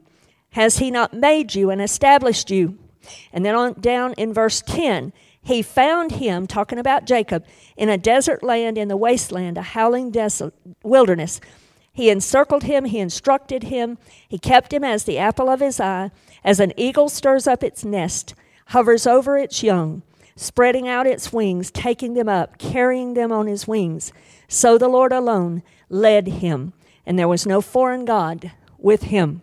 Has 0.51 0.79
he 0.79 0.91
not 0.91 1.13
made 1.13 1.55
you 1.55 1.71
and 1.71 1.83
established 1.83 2.51
you? 2.51 2.79
And 3.33 3.45
then 3.45 3.55
on 3.57 3.75
down 3.81 4.13
in 4.15 4.33
verse 4.33 4.63
10, 4.63 5.13
he 5.43 5.61
found 5.61 6.13
him, 6.13 6.47
talking 6.47 6.79
about 6.79 7.05
Jacob, 7.05 7.45
in 7.77 7.89
a 7.89 7.99
desert 7.99 8.43
land 8.43 8.79
in 8.79 8.89
the 8.89 8.97
wasteland, 8.97 9.59
a 9.59 9.63
howling 9.63 10.15
wilderness. 10.83 11.41
He 11.93 12.11
encircled 12.11 12.65
him, 12.65 12.87
he 12.87 12.99
instructed 12.99 13.65
him, 13.65 13.99
he 14.29 14.39
kept 14.39 14.73
him 14.73 14.83
as 14.83 15.05
the 15.05 15.19
apple 15.19 15.51
of 15.51 15.61
his 15.61 15.79
eye, 15.79 16.11
as 16.45 16.61
an 16.61 16.73
eagle 16.77 17.09
stirs 17.09 17.47
up 17.47 17.63
its 17.63 17.85
nest, 17.85 18.35
hovers 18.67 19.07
over 19.07 19.39
its 19.39 19.63
young 19.63 20.03
spreading 20.37 20.89
out 20.89 21.07
its 21.07 21.33
wings, 21.33 21.71
taking 21.71 22.15
them 22.15 22.29
up, 22.29 22.59
carrying 22.59 23.15
them 23.15 23.33
on 23.33 23.47
his 23.47 23.67
wings. 23.67 24.13
So 24.49 24.79
the 24.79 24.89
Lord 24.89 25.13
alone 25.13 25.63
led 25.89 26.27
him, 26.27 26.73
and 27.07 27.19
there 27.19 27.29
was 27.29 27.47
no 27.47 27.61
foreign 27.61 28.05
God 28.05 28.53
with 28.79 29.05
him. 29.05 29.43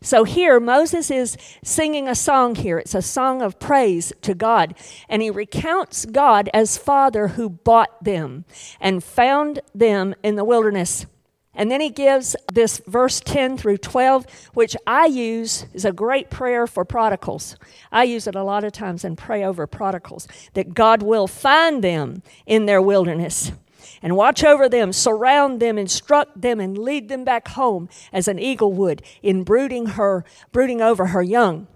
So 0.00 0.24
here, 0.24 0.58
Moses 0.58 1.10
is 1.10 1.36
singing 1.62 2.08
a 2.08 2.16
song 2.16 2.56
here. 2.56 2.78
It's 2.78 2.96
a 2.96 3.02
song 3.02 3.42
of 3.42 3.60
praise 3.60 4.12
to 4.22 4.34
God. 4.34 4.74
And 5.08 5.22
he 5.22 5.30
recounts 5.30 6.04
God 6.04 6.50
as 6.52 6.76
Father 6.76 7.28
who 7.28 7.48
bought 7.48 8.02
them 8.02 8.44
and 8.80 9.04
found 9.04 9.60
them 9.72 10.14
in 10.22 10.34
the 10.34 10.44
wilderness. 10.44 11.06
And 11.54 11.70
then 11.70 11.80
he 11.82 11.90
gives 11.90 12.34
this 12.50 12.80
verse 12.86 13.20
10 13.20 13.58
through 13.58 13.78
12, 13.78 14.26
which 14.54 14.74
I 14.86 15.06
use 15.06 15.66
is 15.74 15.84
a 15.84 15.92
great 15.92 16.30
prayer 16.30 16.66
for 16.66 16.84
prodigals. 16.84 17.56
I 17.90 18.04
use 18.04 18.26
it 18.26 18.34
a 18.34 18.42
lot 18.42 18.64
of 18.64 18.72
times 18.72 19.04
and 19.04 19.18
pray 19.18 19.44
over 19.44 19.66
prodigals 19.66 20.26
that 20.54 20.72
God 20.72 21.02
will 21.02 21.26
find 21.26 21.84
them 21.84 22.22
in 22.46 22.64
their 22.64 22.80
wilderness 22.80 23.52
and 24.00 24.16
watch 24.16 24.42
over 24.42 24.68
them, 24.68 24.92
surround 24.92 25.60
them, 25.60 25.76
instruct 25.76 26.40
them, 26.40 26.58
and 26.58 26.78
lead 26.78 27.08
them 27.08 27.24
back 27.24 27.48
home 27.48 27.88
as 28.12 28.28
an 28.28 28.38
eagle 28.38 28.72
would 28.72 29.02
in 29.22 29.44
brooding 29.44 29.86
her, 29.86 30.24
brooding 30.52 30.80
over 30.80 31.06
her 31.06 31.22
young. 31.22 31.66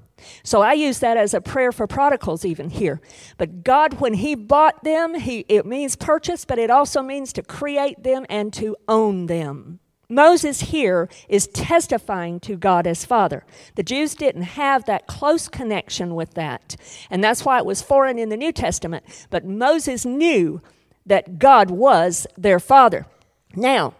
So 0.42 0.62
I 0.62 0.72
use 0.72 0.98
that 1.00 1.16
as 1.16 1.34
a 1.34 1.40
prayer 1.40 1.72
for 1.72 1.86
prodigals 1.86 2.44
even 2.44 2.70
here. 2.70 3.00
But 3.36 3.64
God, 3.64 4.00
when 4.00 4.14
He 4.14 4.34
bought 4.34 4.82
them, 4.84 5.14
he, 5.14 5.40
it 5.48 5.66
means 5.66 5.96
purchase, 5.96 6.44
but 6.44 6.58
it 6.58 6.70
also 6.70 7.02
means 7.02 7.32
to 7.34 7.42
create 7.42 8.02
them 8.02 8.24
and 8.28 8.52
to 8.54 8.76
own 8.88 9.26
them. 9.26 9.80
Moses 10.08 10.60
here 10.60 11.08
is 11.28 11.48
testifying 11.48 12.38
to 12.40 12.56
God 12.56 12.86
as 12.86 13.04
Father. 13.04 13.44
The 13.74 13.82
Jews 13.82 14.14
didn't 14.14 14.42
have 14.42 14.84
that 14.84 15.06
close 15.08 15.48
connection 15.48 16.14
with 16.14 16.34
that, 16.34 16.76
and 17.10 17.24
that's 17.24 17.44
why 17.44 17.58
it 17.58 17.66
was 17.66 17.82
foreign 17.82 18.18
in 18.18 18.28
the 18.28 18.36
New 18.36 18.52
Testament. 18.52 19.04
But 19.30 19.44
Moses 19.44 20.06
knew 20.06 20.62
that 21.06 21.38
God 21.38 21.70
was 21.70 22.26
their 22.36 22.60
Father. 22.60 23.06
Now, 23.54 23.94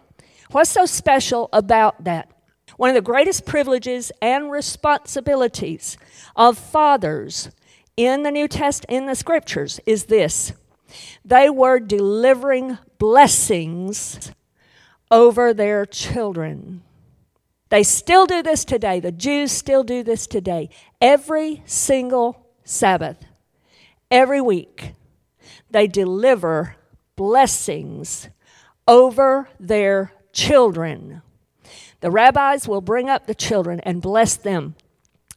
what's 0.51 0.69
so 0.69 0.85
special 0.85 1.49
about 1.51 2.05
that? 2.05 2.31
One 2.77 2.89
of 2.89 2.95
the 2.95 3.01
greatest 3.01 3.45
privileges 3.45 4.11
and 4.21 4.51
responsibilities 4.51 5.97
of 6.35 6.57
fathers 6.57 7.49
in 7.97 8.21
the 8.21 8.31
New 8.31 8.47
Test 8.47 8.85
in 8.87 9.07
the 9.07 9.15
scriptures 9.15 9.79
is 9.85 10.05
this. 10.05 10.53
They 11.25 11.49
were 11.49 11.79
delivering 11.79 12.77
blessings 12.99 14.31
over 15.09 15.53
their 15.53 15.85
children. 15.87 16.83
They 17.69 17.83
still 17.83 18.27
do 18.27 18.43
this 18.43 18.63
today. 18.63 18.99
The 18.99 19.11
Jews 19.11 19.51
still 19.51 19.83
do 19.83 20.03
this 20.03 20.27
today. 20.27 20.69
Every 21.01 21.63
single 21.65 22.45
Sabbath, 22.63 23.25
every 24.11 24.39
week, 24.39 24.93
they 25.69 25.87
deliver 25.87 26.75
blessings 27.15 28.29
over 28.87 29.49
their 29.59 30.13
children. 30.31 31.23
The 32.01 32.11
rabbis 32.11 32.67
will 32.67 32.81
bring 32.81 33.09
up 33.09 33.27
the 33.27 33.35
children 33.35 33.79
and 33.81 34.01
bless 34.01 34.35
them. 34.35 34.75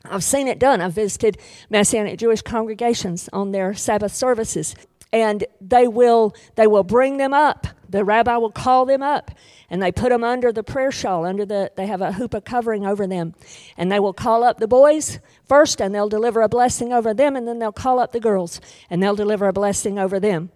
I've 0.05 0.25
seen 0.25 0.49
it 0.49 0.59
done. 0.59 0.81
I've 0.81 0.95
visited 0.95 1.39
Messianic 1.69 2.19
Jewish 2.19 2.43
congregations 2.43 3.29
on 3.33 3.53
their 3.53 3.75
Sabbath 3.75 4.15
services. 4.15 4.75
And 5.13 5.45
they 5.61 5.89
will, 5.89 6.35
they 6.55 6.67
will 6.67 6.85
bring 6.85 7.17
them 7.17 7.35
up 7.35 7.67
The 7.91 8.05
rabbi 8.05 8.37
will 8.37 8.53
call 8.53 8.87
them 8.87 9.03
up 9.03 9.33
and 9.69 9.83
they 9.83 9.91
put 9.91 10.11
them 10.11 10.23
under 10.23 10.53
the 10.53 10.63
prayer 10.63 10.93
shawl, 10.93 11.25
under 11.25 11.45
the, 11.45 11.73
they 11.77 11.87
have 11.87 12.01
a 12.01 12.11
chuppah 12.11 12.45
covering 12.45 12.87
over 12.87 13.07
them. 13.07 13.35
And 13.77 13.91
they 13.91 13.99
will 13.99 14.13
call 14.13 14.45
up 14.45 14.59
the 14.59 14.69
boys 14.69 15.19
first 15.49 15.81
and 15.81 15.95
they'll 15.95 16.09
deliver 16.09 16.41
a 16.41 16.49
blessing 16.49 16.93
over 16.93 17.13
them, 17.13 17.37
and 17.37 17.47
then 17.47 17.59
they'll 17.59 17.73
call 17.73 17.99
up 17.99 18.13
the 18.13 18.21
girls 18.21 18.61
and 18.89 19.03
they'll 19.03 19.17
deliver 19.17 19.49
a 19.49 19.53
blessing 19.53 19.99
over 19.99 20.21
them. 20.21 20.51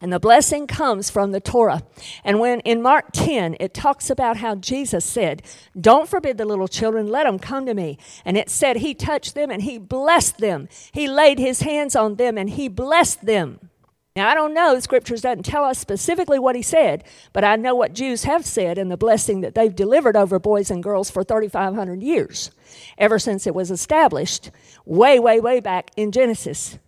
And 0.00 0.12
the 0.12 0.20
blessing 0.20 0.66
comes 0.66 1.08
from 1.08 1.32
the 1.32 1.40
Torah. 1.40 1.82
And 2.22 2.38
when 2.38 2.60
in 2.60 2.82
Mark 2.82 3.06
10, 3.12 3.56
it 3.58 3.72
talks 3.72 4.10
about 4.10 4.36
how 4.36 4.54
Jesus 4.54 5.06
said, 5.06 5.42
Don't 5.78 6.08
forbid 6.08 6.36
the 6.36 6.44
little 6.44 6.68
children, 6.68 7.06
let 7.06 7.24
them 7.24 7.38
come 7.38 7.64
to 7.64 7.72
me. 7.72 7.96
And 8.24 8.36
it 8.36 8.50
said 8.50 8.76
he 8.76 8.94
touched 8.94 9.34
them 9.34 9.50
and 9.50 9.62
he 9.62 9.78
blessed 9.78 10.38
them. 10.38 10.68
He 10.92 11.08
laid 11.08 11.38
his 11.38 11.62
hands 11.62 11.96
on 11.96 12.16
them 12.16 12.36
and 12.36 12.50
he 12.50 12.68
blessed 12.68 13.24
them. 13.24 13.70
Now, 14.14 14.30
I 14.30 14.34
don't 14.34 14.54
know, 14.54 14.74
the 14.74 14.80
scriptures 14.80 15.20
doesn't 15.20 15.44
tell 15.44 15.64
us 15.64 15.78
specifically 15.78 16.38
what 16.38 16.56
he 16.56 16.62
said, 16.62 17.04
but 17.34 17.44
I 17.44 17.56
know 17.56 17.74
what 17.74 17.92
Jews 17.92 18.24
have 18.24 18.46
said 18.46 18.78
and 18.78 18.90
the 18.90 18.96
blessing 18.96 19.42
that 19.42 19.54
they've 19.54 19.74
delivered 19.74 20.16
over 20.16 20.38
boys 20.38 20.70
and 20.70 20.82
girls 20.82 21.10
for 21.10 21.22
3,500 21.22 22.02
years, 22.02 22.50
ever 22.96 23.18
since 23.18 23.46
it 23.46 23.54
was 23.54 23.70
established, 23.70 24.50
way, 24.86 25.18
way, 25.18 25.38
way 25.38 25.60
back 25.60 25.90
in 25.98 26.12
Genesis 26.12 26.78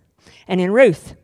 and 0.46 0.58
in 0.58 0.72
Ruth. 0.72 1.16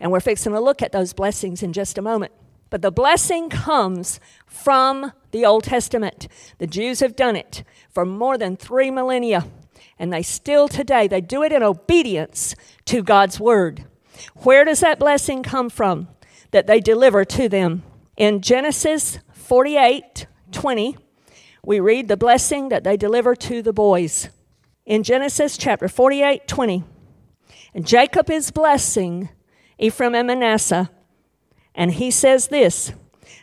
And 0.00 0.10
we're 0.10 0.20
fixing 0.20 0.52
to 0.52 0.60
look 0.60 0.82
at 0.82 0.92
those 0.92 1.12
blessings 1.12 1.62
in 1.62 1.72
just 1.72 1.98
a 1.98 2.02
moment. 2.02 2.32
But 2.70 2.82
the 2.82 2.90
blessing 2.90 3.50
comes 3.50 4.18
from 4.46 5.12
the 5.32 5.44
Old 5.44 5.64
Testament. 5.64 6.28
The 6.58 6.66
Jews 6.66 7.00
have 7.00 7.16
done 7.16 7.36
it 7.36 7.64
for 7.90 8.06
more 8.06 8.38
than 8.38 8.56
three 8.56 8.90
millennia, 8.90 9.46
and 9.98 10.12
they 10.12 10.22
still 10.22 10.68
today, 10.68 11.06
they 11.06 11.20
do 11.20 11.42
it 11.42 11.52
in 11.52 11.62
obedience 11.62 12.54
to 12.86 13.02
God's 13.02 13.38
word. 13.38 13.84
Where 14.36 14.64
does 14.64 14.80
that 14.80 14.98
blessing 14.98 15.42
come 15.42 15.68
from 15.68 16.08
that 16.52 16.66
they 16.66 16.80
deliver 16.80 17.24
to 17.24 17.48
them? 17.48 17.82
In 18.16 18.40
Genesis 18.40 19.18
48 19.32 20.26
20, 20.52 20.96
we 21.64 21.78
read 21.78 22.08
the 22.08 22.16
blessing 22.16 22.70
that 22.70 22.84
they 22.84 22.96
deliver 22.96 23.34
to 23.36 23.62
the 23.62 23.72
boys. 23.72 24.30
In 24.86 25.02
Genesis 25.02 25.56
chapter 25.56 25.88
48 25.88 26.46
20, 26.46 26.84
and 27.74 27.86
Jacob 27.86 28.30
is 28.30 28.50
blessing 28.50 29.28
Ephraim 29.80 30.14
and 30.14 30.28
Manasseh. 30.28 30.90
And 31.74 31.92
he 31.92 32.10
says 32.10 32.48
this 32.48 32.92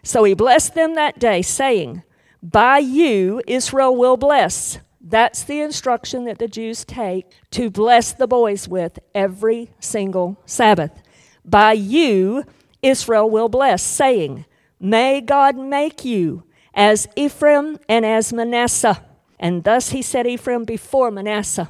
So 0.04 0.24
he 0.24 0.34
blessed 0.34 0.76
them 0.76 0.96
that 0.96 1.20
day, 1.20 1.42
saying, 1.42 2.04
By 2.42 2.78
you 2.78 3.42
Israel 3.48 3.96
will 3.96 4.18
bless. 4.18 4.80
That's 5.02 5.44
the 5.44 5.62
instruction 5.62 6.26
that 6.26 6.38
the 6.38 6.48
Jews 6.48 6.84
take 6.84 7.28
to 7.52 7.70
bless 7.70 8.12
the 8.12 8.28
boys 8.28 8.68
with 8.68 9.00
every 9.16 9.70
single 9.80 10.42
Sabbath. 10.46 11.02
By 11.46 11.74
you 11.74 12.44
Israel 12.82 13.30
will 13.30 13.50
bless, 13.50 13.82
saying, 13.82 14.46
May 14.80 15.22
God 15.22 15.58
make 15.58 16.06
you 16.06 16.44
as 16.74 17.08
Ephraim 17.16 17.80
and 17.90 18.06
as 18.06 18.32
Manasseh. 18.32 19.04
And 19.40 19.64
thus 19.64 19.90
he 19.90 20.02
set 20.02 20.28
Ephraim 20.28 20.66
before 20.66 21.10
Manasseh. 21.10 21.70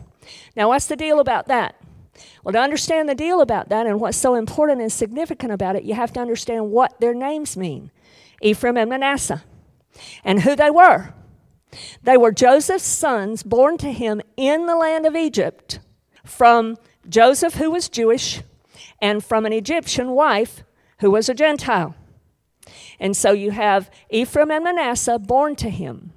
Now, 0.56 0.70
what's 0.70 0.88
the 0.88 0.96
deal 0.96 1.20
about 1.20 1.48
that? 1.48 1.76
Well, 2.44 2.54
to 2.54 2.60
understand 2.60 3.08
the 3.08 3.16
deal 3.16 3.42
about 3.42 3.70
that 3.70 3.88
and 3.88 4.00
what's 4.00 4.18
so 4.18 4.36
important 4.36 4.82
and 4.82 4.92
significant 4.92 5.52
about 5.52 5.76
it, 5.76 5.84
you 5.84 5.94
have 5.94 6.14
to 6.14 6.20
understand 6.20 6.72
what 6.72 7.00
their 7.00 7.14
names 7.14 7.58
mean 7.58 7.92
Ephraim 8.42 8.78
and 8.78 8.90
Manasseh, 8.90 9.44
and 10.24 10.42
who 10.42 10.56
they 10.56 10.70
were. 10.70 11.14
They 12.04 12.18
were 12.18 12.32
Joseph's 12.32 12.86
sons 12.86 13.44
born 13.44 13.78
to 13.80 13.92
him 13.92 14.22
in 14.36 14.68
the 14.68 14.76
land 14.76 15.06
of 15.06 15.16
Egypt 15.16 15.80
from 16.24 16.78
Joseph, 17.10 17.56
who 17.56 17.72
was 17.72 17.90
Jewish, 17.90 18.42
and 19.02 19.24
from 19.24 19.46
an 19.46 19.54
Egyptian 19.54 20.12
wife 20.12 20.64
who 21.00 21.12
was 21.12 21.30
a 21.30 21.34
Gentile. 21.34 21.96
And 23.00 23.16
so 23.16 23.32
you 23.32 23.52
have 23.52 23.90
Ephraim 24.10 24.52
and 24.52 24.64
Manasseh 24.64 25.20
born 25.20 25.56
to 25.58 25.70
him. 25.70 26.12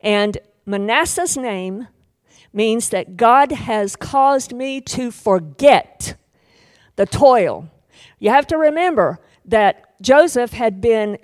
And 0.00 0.38
Manasseh's 0.66 1.36
name 1.36 1.88
means 2.54 2.90
that 2.90 3.16
God 3.16 3.52
has 3.52 3.96
caused 3.96 4.54
me 4.54 4.80
to 4.82 5.10
forget 5.10 6.16
the 6.96 7.06
toil. 7.06 7.68
You 8.18 8.30
have 8.30 8.46
to 8.48 8.56
remember 8.56 9.18
that 9.44 10.00
Joseph 10.00 10.52
had 10.52 10.80
been 10.80 11.18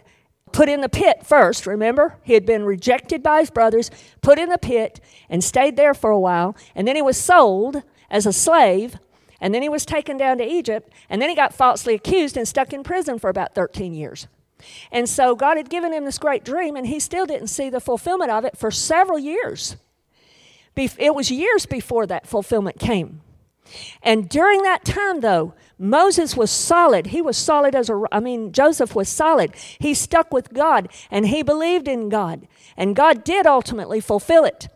put 0.52 0.68
in 0.68 0.80
the 0.80 0.88
pit 0.88 1.24
first, 1.24 1.66
remember? 1.66 2.16
He 2.22 2.34
had 2.34 2.44
been 2.44 2.64
rejected 2.64 3.22
by 3.22 3.40
his 3.40 3.50
brothers, 3.50 3.90
put 4.20 4.38
in 4.38 4.48
the 4.48 4.58
pit, 4.58 5.00
and 5.28 5.44
stayed 5.44 5.76
there 5.76 5.94
for 5.94 6.10
a 6.10 6.18
while. 6.18 6.56
And 6.74 6.88
then 6.88 6.96
he 6.96 7.02
was 7.02 7.16
sold 7.16 7.82
as 8.10 8.26
a 8.26 8.32
slave, 8.32 8.96
and 9.40 9.54
then 9.54 9.62
he 9.62 9.68
was 9.68 9.86
taken 9.86 10.16
down 10.16 10.38
to 10.38 10.44
Egypt, 10.44 10.92
and 11.08 11.22
then 11.22 11.28
he 11.28 11.36
got 11.36 11.54
falsely 11.54 11.94
accused 11.94 12.36
and 12.36 12.48
stuck 12.48 12.72
in 12.72 12.82
prison 12.82 13.18
for 13.18 13.30
about 13.30 13.54
13 13.54 13.94
years. 13.94 14.26
And 14.92 15.08
so 15.08 15.34
God 15.34 15.56
had 15.56 15.70
given 15.70 15.92
him 15.92 16.04
this 16.04 16.18
great 16.18 16.44
dream, 16.44 16.76
and 16.76 16.86
he 16.86 17.00
still 17.00 17.26
didn't 17.26 17.46
see 17.46 17.70
the 17.70 17.80
fulfillment 17.80 18.30
of 18.30 18.44
it 18.44 18.58
for 18.58 18.70
several 18.70 19.18
years. 19.18 19.76
It 20.76 21.14
was 21.14 21.30
years 21.30 21.66
before 21.66 22.06
that 22.06 22.26
fulfillment 22.26 22.78
came. 22.78 23.20
And 24.02 24.28
during 24.28 24.62
that 24.62 24.84
time, 24.84 25.20
though, 25.20 25.54
Moses 25.78 26.36
was 26.36 26.50
solid. 26.50 27.08
He 27.08 27.22
was 27.22 27.36
solid 27.36 27.74
as 27.74 27.88
a, 27.88 28.02
I 28.12 28.20
mean, 28.20 28.52
Joseph 28.52 28.94
was 28.94 29.08
solid. 29.08 29.54
He 29.78 29.94
stuck 29.94 30.32
with 30.32 30.52
God 30.52 30.88
and 31.10 31.28
he 31.28 31.42
believed 31.42 31.88
in 31.88 32.08
God. 32.08 32.46
And 32.76 32.96
God 32.96 33.24
did 33.24 33.46
ultimately 33.46 34.00
fulfill 34.00 34.44
it. 34.44 34.68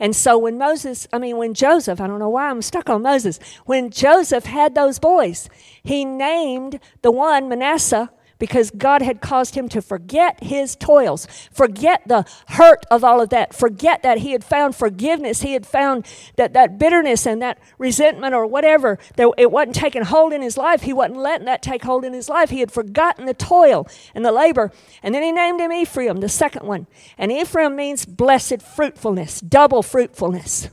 And 0.00 0.14
so 0.14 0.38
when 0.38 0.58
Moses, 0.58 1.08
I 1.12 1.18
mean, 1.18 1.36
when 1.36 1.54
Joseph, 1.54 2.00
I 2.00 2.06
don't 2.06 2.18
know 2.18 2.28
why 2.28 2.50
I'm 2.50 2.62
stuck 2.62 2.88
on 2.88 3.02
Moses, 3.02 3.38
when 3.66 3.90
Joseph 3.90 4.44
had 4.44 4.74
those 4.74 4.98
boys, 4.98 5.48
he 5.82 6.04
named 6.04 6.80
the 7.02 7.10
one 7.10 7.48
Manasseh 7.48 8.10
because 8.38 8.70
God 8.70 9.02
had 9.02 9.20
caused 9.20 9.54
him 9.54 9.68
to 9.70 9.82
forget 9.82 10.42
his 10.42 10.76
toils, 10.76 11.26
forget 11.52 12.02
the 12.06 12.24
hurt 12.48 12.84
of 12.90 13.04
all 13.04 13.20
of 13.20 13.30
that, 13.30 13.54
forget 13.54 14.02
that 14.02 14.18
he 14.18 14.32
had 14.32 14.44
found 14.44 14.76
forgiveness, 14.76 15.42
he 15.42 15.52
had 15.52 15.66
found 15.66 16.06
that 16.36 16.52
that 16.52 16.78
bitterness 16.78 17.26
and 17.26 17.42
that 17.42 17.58
resentment 17.78 18.34
or 18.34 18.46
whatever, 18.46 18.98
that 19.16 19.28
it 19.36 19.50
wasn't 19.50 19.74
taking 19.74 20.02
hold 20.02 20.32
in 20.32 20.42
his 20.42 20.56
life. 20.56 20.82
He 20.82 20.92
wasn't 20.92 21.18
letting 21.18 21.46
that 21.46 21.62
take 21.62 21.82
hold 21.82 22.04
in 22.04 22.12
his 22.12 22.28
life. 22.28 22.50
He 22.50 22.60
had 22.60 22.72
forgotten 22.72 23.26
the 23.26 23.34
toil 23.34 23.86
and 24.14 24.24
the 24.24 24.32
labor. 24.32 24.72
And 25.02 25.14
then 25.14 25.22
he 25.22 25.32
named 25.32 25.60
him 25.60 25.72
Ephraim, 25.72 26.18
the 26.18 26.28
second 26.28 26.66
one. 26.66 26.86
And 27.16 27.32
Ephraim 27.32 27.76
means 27.76 28.06
blessed 28.06 28.62
fruitfulness, 28.62 29.40
double 29.40 29.82
fruitfulness. 29.82 30.70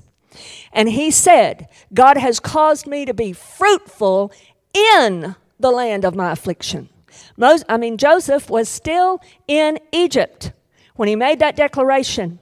And 0.72 0.90
he 0.90 1.12
said, 1.12 1.68
God 1.94 2.18
has 2.18 2.40
caused 2.40 2.88
me 2.88 3.06
to 3.06 3.14
be 3.14 3.32
fruitful 3.34 4.32
in 4.74 5.36
the 5.60 5.72
land 5.72 6.04
of 6.04 6.16
my 6.16 6.32
affliction. 6.32 6.90
Most, 7.38 7.66
I 7.70 7.78
mean, 7.78 7.98
Joseph 7.98 8.50
was 8.50 8.70
still 8.70 9.22
in 9.48 9.80
Egypt 9.92 10.52
when 10.96 11.08
he 11.08 11.16
made 11.16 11.40
that 11.40 11.56
declaration. 11.56 12.40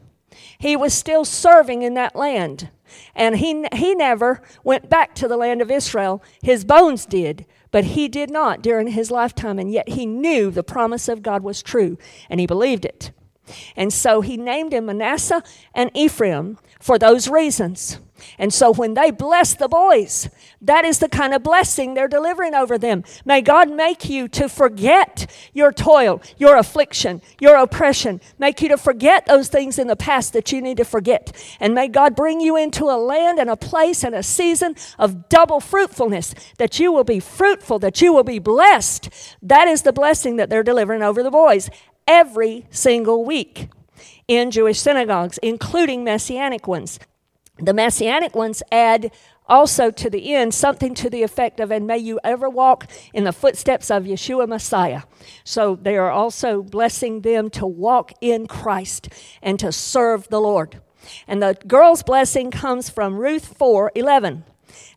He 0.58 0.76
was 0.76 0.94
still 0.94 1.26
serving 1.26 1.82
in 1.82 1.94
that 1.96 2.16
land. 2.16 2.70
And 3.16 3.38
he, 3.38 3.66
he 3.74 3.96
never 3.96 4.42
went 4.64 4.90
back 4.90 5.16
to 5.16 5.28
the 5.28 5.38
land 5.38 5.62
of 5.62 5.72
Israel. 5.72 6.24
His 6.42 6.64
bones 6.64 7.06
did, 7.06 7.46
but 7.72 7.84
he 7.84 8.08
did 8.08 8.30
not 8.30 8.62
during 8.62 8.90
his 8.90 9.12
lifetime. 9.12 9.60
And 9.60 9.72
yet 9.72 9.90
he 9.90 10.06
knew 10.06 10.52
the 10.52 10.64
promise 10.64 11.08
of 11.08 11.24
God 11.24 11.44
was 11.44 11.64
true, 11.64 11.98
and 12.30 12.40
he 12.40 12.46
believed 12.46 12.86
it. 12.86 13.12
And 13.76 13.92
so 13.92 14.22
he 14.22 14.38
named 14.38 14.74
him 14.74 14.86
Manasseh 14.86 15.44
and 15.74 15.92
Ephraim 15.94 16.58
for 16.80 16.98
those 16.98 17.28
reasons. 17.28 18.00
And 18.38 18.54
so 18.54 18.72
when 18.72 18.94
they 18.94 19.12
bless 19.12 19.54
the 19.54 19.68
boys, 19.68 20.30
that 20.62 20.86
is 20.86 21.00
the 21.00 21.10
kind 21.10 21.34
of 21.34 21.44
blessing 21.44 21.94
they're 21.94 22.08
delivering 22.08 22.56
over 22.56 22.78
them. 22.78 23.04
May 23.26 23.42
God 23.42 23.72
make 23.72 24.10
you 24.10 24.28
to 24.30 24.48
forget 24.48 25.30
your 25.54 25.72
toil, 25.72 26.22
your 26.38 26.58
affliction, 26.58 27.22
your 27.40 27.56
oppression. 27.58 28.22
Make 28.40 28.62
you 28.62 28.70
to 28.70 28.78
forget 28.78 29.26
those 29.26 29.50
things 29.50 29.78
in 29.78 29.88
the 29.88 29.96
past 29.96 30.34
that 30.34 30.52
you 30.52 30.62
need 30.62 30.78
to 30.78 30.86
forget. 30.86 31.36
And 31.60 31.74
may 31.74 31.88
God 31.88 32.16
bring 32.16 32.40
you 32.40 32.56
into 32.56 32.86
a 32.86 32.98
land 32.98 33.40
and 33.40 33.50
a 33.50 33.58
place 33.58 34.04
and 34.04 34.16
a 34.16 34.24
season 34.24 34.76
of 34.98 35.30
double 35.30 35.60
fruitfulness, 35.60 36.34
that 36.58 36.80
you 36.80 36.92
will 36.92 37.04
be 37.04 37.20
fruitful, 37.20 37.80
that 37.80 38.02
you 38.02 38.14
will 38.14 38.24
be 38.24 38.40
blessed. 38.40 39.10
That 39.42 39.68
is 39.68 39.82
the 39.82 39.94
blessing 39.94 40.38
that 40.38 40.50
they're 40.50 40.64
delivering 40.64 41.02
over 41.02 41.24
the 41.24 41.32
boys 41.32 41.70
every 42.08 42.66
single 42.70 43.26
week 43.26 43.70
in 44.28 44.52
Jewish 44.52 44.80
synagogues, 44.80 45.38
including 45.40 46.04
Messianic 46.04 46.68
ones. 46.68 47.00
The 47.60 47.74
Messianic 47.74 48.36
ones 48.36 48.64
add 48.72 49.12
also 49.48 49.92
to 49.92 50.10
the 50.10 50.34
end 50.34 50.54
something 50.54 50.94
to 50.96 51.10
the 51.10 51.24
effect 51.24 51.60
of, 51.60 51.72
and 51.72 51.86
may 51.86 51.98
you 51.98 52.20
ever 52.24 52.50
walk 52.50 52.90
in 53.14 53.24
the 53.24 53.34
footsteps 53.34 53.92
of 53.92 54.04
Yeshua 54.04 54.48
Messiah. 54.48 55.04
So 55.44 55.76
they 55.76 55.98
are 55.98 56.12
also 56.12 56.64
blessing 56.64 57.22
them 57.22 57.50
to 57.52 57.66
walk 57.66 58.14
in 58.22 58.48
Christ 58.48 59.10
and 59.42 59.60
to 59.60 59.72
serve 59.72 60.28
the 60.30 60.42
Lord. 60.42 60.82
And 61.28 61.42
the 61.42 61.58
girl's 61.68 62.04
blessing 62.04 62.52
comes 62.52 62.90
from 62.90 63.18
Ruth 63.18 63.58
4 63.58 63.92
11. 63.96 64.46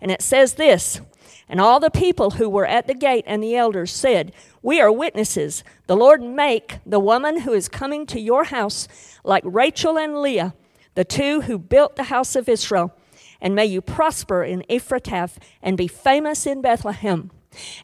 And 0.00 0.10
it 0.10 0.22
says 0.22 0.54
this 0.54 1.00
And 1.48 1.60
all 1.60 1.80
the 1.80 1.90
people 1.90 2.32
who 2.32 2.48
were 2.48 2.66
at 2.66 2.86
the 2.86 2.94
gate 2.94 3.24
and 3.26 3.42
the 3.42 3.56
elders 3.56 3.90
said, 3.90 4.32
We 4.66 4.80
are 4.80 4.90
witnesses. 4.90 5.62
The 5.86 5.96
Lord 5.96 6.20
make 6.20 6.78
the 6.84 6.98
woman 6.98 7.42
who 7.42 7.52
is 7.52 7.68
coming 7.68 8.04
to 8.06 8.18
your 8.18 8.42
house 8.42 8.88
like 9.22 9.44
Rachel 9.46 9.96
and 9.96 10.20
Leah 10.20 10.54
the 10.96 11.04
two 11.04 11.42
who 11.42 11.56
built 11.56 11.94
the 11.94 12.04
house 12.04 12.34
of 12.34 12.48
Israel. 12.48 12.92
And 13.40 13.54
may 13.54 13.66
you 13.66 13.80
prosper 13.80 14.42
in 14.42 14.64
Ephrathah 14.68 15.36
and 15.62 15.76
be 15.76 15.86
famous 15.86 16.48
in 16.48 16.62
Bethlehem. 16.62 17.30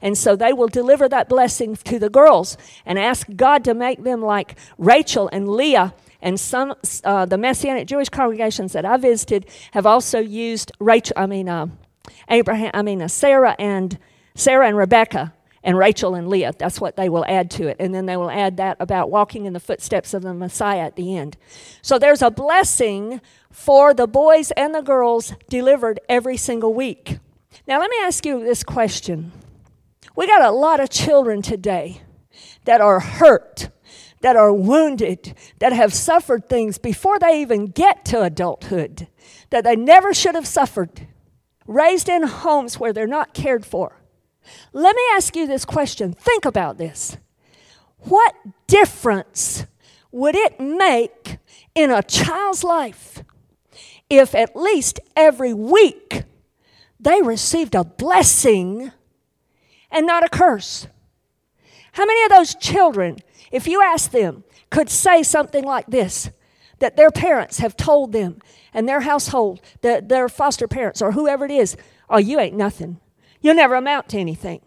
And 0.00 0.18
so 0.18 0.34
they 0.34 0.52
will 0.52 0.66
deliver 0.66 1.08
that 1.08 1.28
blessing 1.28 1.76
to 1.76 2.00
the 2.00 2.10
girls 2.10 2.58
and 2.84 2.98
ask 2.98 3.28
God 3.36 3.62
to 3.62 3.74
make 3.74 4.02
them 4.02 4.20
like 4.20 4.58
Rachel 4.76 5.30
and 5.32 5.48
Leah. 5.48 5.94
And 6.20 6.40
some, 6.40 6.74
uh, 7.04 7.26
the 7.26 7.38
Messianic 7.38 7.86
Jewish 7.86 8.08
congregations 8.08 8.72
that 8.72 8.84
I 8.84 8.96
visited 8.96 9.46
have 9.70 9.86
also 9.86 10.18
used 10.18 10.72
Rachel, 10.80 11.14
I 11.16 11.26
mean, 11.26 11.48
uh, 11.48 11.68
Abraham, 12.28 12.72
I 12.74 12.82
mean, 12.82 13.02
uh, 13.02 13.06
Sarah 13.06 13.54
and 13.60 13.98
Sarah 14.34 14.66
and 14.66 14.76
Rebecca 14.76 15.32
and 15.62 15.78
Rachel 15.78 16.14
and 16.14 16.28
Leah. 16.28 16.52
That's 16.58 16.80
what 16.80 16.96
they 16.96 17.08
will 17.08 17.24
add 17.26 17.50
to 17.52 17.68
it. 17.68 17.76
And 17.78 17.94
then 17.94 18.06
they 18.06 18.16
will 18.16 18.30
add 18.30 18.56
that 18.56 18.76
about 18.80 19.10
walking 19.10 19.44
in 19.44 19.52
the 19.52 19.60
footsteps 19.60 20.14
of 20.14 20.22
the 20.22 20.34
Messiah 20.34 20.80
at 20.80 20.96
the 20.96 21.16
end. 21.16 21.36
So 21.82 21.98
there's 21.98 22.22
a 22.22 22.30
blessing 22.30 23.20
for 23.50 23.94
the 23.94 24.06
boys 24.06 24.50
and 24.52 24.74
the 24.74 24.82
girls 24.82 25.34
delivered 25.48 26.00
every 26.08 26.36
single 26.36 26.74
week. 26.74 27.18
Now, 27.66 27.78
let 27.78 27.90
me 27.90 27.96
ask 28.02 28.24
you 28.24 28.42
this 28.42 28.62
question. 28.62 29.32
We 30.16 30.26
got 30.26 30.42
a 30.42 30.50
lot 30.50 30.80
of 30.80 30.90
children 30.90 31.42
today 31.42 32.02
that 32.64 32.80
are 32.80 33.00
hurt, 33.00 33.68
that 34.20 34.36
are 34.36 34.52
wounded, 34.52 35.34
that 35.58 35.72
have 35.72 35.92
suffered 35.92 36.48
things 36.48 36.78
before 36.78 37.18
they 37.18 37.40
even 37.40 37.66
get 37.66 38.04
to 38.06 38.22
adulthood 38.22 39.08
that 39.52 39.64
they 39.64 39.76
never 39.76 40.12
should 40.12 40.34
have 40.34 40.46
suffered, 40.46 41.06
raised 41.66 42.08
in 42.08 42.24
homes 42.24 42.80
where 42.80 42.92
they're 42.92 43.06
not 43.06 43.34
cared 43.34 43.64
for. 43.64 44.01
Let 44.72 44.96
me 44.96 45.02
ask 45.14 45.36
you 45.36 45.46
this 45.46 45.64
question. 45.64 46.12
Think 46.12 46.44
about 46.44 46.78
this. 46.78 47.16
What 47.98 48.34
difference 48.66 49.66
would 50.10 50.34
it 50.34 50.60
make 50.60 51.38
in 51.74 51.90
a 51.90 52.02
child's 52.02 52.64
life 52.64 53.22
if 54.10 54.34
at 54.34 54.56
least 54.56 55.00
every 55.16 55.54
week 55.54 56.24
they 57.00 57.22
received 57.22 57.74
a 57.74 57.84
blessing 57.84 58.92
and 59.90 60.06
not 60.06 60.24
a 60.24 60.28
curse? 60.28 60.86
How 61.92 62.04
many 62.04 62.24
of 62.24 62.30
those 62.30 62.54
children, 62.54 63.18
if 63.50 63.66
you 63.66 63.82
ask 63.82 64.10
them, 64.10 64.44
could 64.70 64.88
say 64.88 65.22
something 65.22 65.64
like 65.64 65.86
this 65.86 66.30
that 66.78 66.96
their 66.96 67.10
parents 67.10 67.58
have 67.58 67.76
told 67.76 68.12
them 68.12 68.38
and 68.74 68.88
their 68.88 69.00
household, 69.00 69.60
the, 69.82 70.02
their 70.04 70.28
foster 70.28 70.66
parents 70.66 71.00
or 71.00 71.12
whoever 71.12 71.44
it 71.44 71.50
is, 71.50 71.76
oh, 72.10 72.18
you 72.18 72.40
ain't 72.40 72.56
nothing. 72.56 72.98
You'll 73.42 73.56
never 73.56 73.74
amount 73.74 74.08
to 74.10 74.18
anything. 74.18 74.62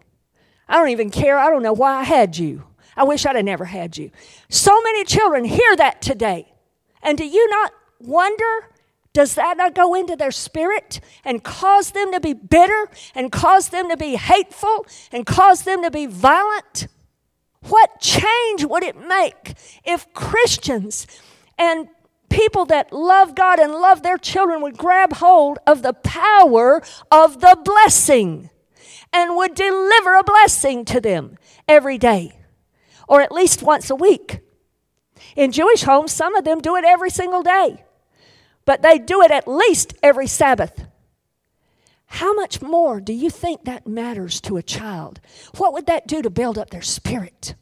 I 0.68 0.78
don't 0.78 0.90
even 0.90 1.10
care. 1.10 1.38
I 1.38 1.50
don't 1.50 1.62
know 1.62 1.72
why 1.72 1.96
I 1.96 2.02
had 2.04 2.36
you. 2.36 2.64
I 2.96 3.04
wish 3.04 3.26
I'd 3.26 3.36
have 3.36 3.44
never 3.44 3.64
had 3.64 3.96
you. 3.96 4.10
So 4.48 4.80
many 4.82 5.04
children 5.04 5.44
hear 5.44 5.76
that 5.76 6.00
today. 6.00 6.52
And 7.02 7.18
do 7.18 7.24
you 7.24 7.48
not 7.50 7.72
wonder? 7.98 8.70
Does 9.12 9.34
that 9.36 9.56
not 9.56 9.74
go 9.74 9.94
into 9.94 10.14
their 10.14 10.30
spirit 10.30 11.00
and 11.24 11.42
cause 11.42 11.92
them 11.92 12.12
to 12.12 12.20
be 12.20 12.34
bitter 12.34 12.88
and 13.14 13.32
cause 13.32 13.70
them 13.70 13.88
to 13.88 13.96
be 13.96 14.16
hateful 14.16 14.86
and 15.10 15.24
cause 15.24 15.62
them 15.62 15.82
to 15.82 15.90
be 15.90 16.06
violent? 16.06 16.88
What 17.62 18.00
change 18.00 18.64
would 18.64 18.82
it 18.82 18.96
make 18.96 19.54
if 19.84 20.12
Christians 20.12 21.06
and 21.58 21.88
people 22.28 22.66
that 22.66 22.92
love 22.92 23.34
God 23.34 23.58
and 23.58 23.72
love 23.72 24.02
their 24.02 24.18
children 24.18 24.60
would 24.62 24.76
grab 24.76 25.14
hold 25.14 25.58
of 25.66 25.82
the 25.82 25.94
power 25.94 26.82
of 27.10 27.40
the 27.40 27.58
blessing? 27.64 28.50
And 29.16 29.34
would 29.34 29.54
deliver 29.54 30.14
a 30.14 30.22
blessing 30.22 30.84
to 30.84 31.00
them 31.00 31.38
every 31.66 31.96
day 31.96 32.36
or 33.08 33.20
at 33.20 33.32
least 33.32 33.62
once 33.62 33.90
a 33.90 33.94
week. 33.94 34.40
In 35.34 35.52
Jewish 35.52 35.82
homes, 35.82 36.12
some 36.12 36.34
of 36.34 36.44
them 36.44 36.60
do 36.60 36.76
it 36.76 36.84
every 36.84 37.10
single 37.10 37.42
day, 37.42 37.84
but 38.64 38.82
they 38.82 38.98
do 38.98 39.22
it 39.22 39.30
at 39.30 39.48
least 39.48 39.94
every 40.02 40.26
Sabbath. 40.26 40.86
How 42.06 42.34
much 42.34 42.62
more 42.62 43.00
do 43.00 43.12
you 43.12 43.30
think 43.30 43.64
that 43.64 43.86
matters 43.86 44.40
to 44.42 44.56
a 44.56 44.62
child? 44.62 45.20
What 45.56 45.72
would 45.72 45.86
that 45.86 46.06
do 46.06 46.22
to 46.22 46.30
build 46.30 46.56
up 46.58 46.70
their 46.70 46.82
spirit? 46.82 47.54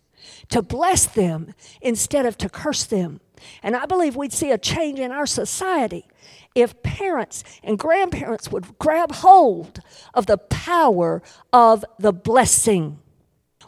To 0.50 0.61
bless 0.62 1.06
them 1.06 1.54
instead 1.80 2.26
of 2.26 2.37
to 2.38 2.49
curse 2.49 2.84
them. 2.84 3.20
And 3.62 3.75
I 3.75 3.87
believe 3.87 4.16
we'd 4.16 4.32
see 4.32 4.50
a 4.50 4.58
change 4.58 4.99
in 4.99 5.12
our 5.12 5.26
society 5.26 6.06
if 6.54 6.82
parents 6.82 7.42
and 7.62 7.78
grandparents 7.78 8.50
would 8.50 8.78
grab 8.78 9.12
hold 9.12 9.80
of 10.12 10.26
the 10.26 10.38
power 10.38 11.22
of 11.52 11.84
the 11.98 12.12
blessing. 12.12 12.98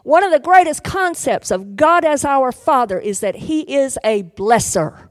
One 0.03 0.23
of 0.23 0.31
the 0.31 0.39
greatest 0.39 0.83
concepts 0.83 1.51
of 1.51 1.75
God 1.75 2.05
as 2.05 2.23
our 2.23 2.51
Father 2.51 2.97
is 2.97 3.19
that 3.19 3.35
He 3.35 3.61
is 3.75 3.99
a 4.05 4.23
blesser. 4.23 5.09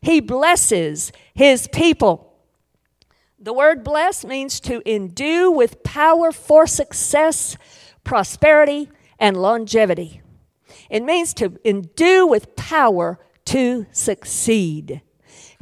He 0.00 0.20
blesses 0.20 1.12
His 1.32 1.68
people. 1.68 2.34
The 3.38 3.52
word 3.52 3.84
bless 3.84 4.24
means 4.24 4.58
to 4.60 4.82
endue 4.84 5.50
with 5.50 5.82
power 5.84 6.32
for 6.32 6.66
success, 6.66 7.56
prosperity, 8.02 8.88
and 9.18 9.36
longevity. 9.36 10.22
It 10.90 11.04
means 11.04 11.34
to 11.34 11.58
endue 11.64 12.26
with 12.26 12.56
power 12.56 13.18
to 13.46 13.86
succeed. 13.92 15.02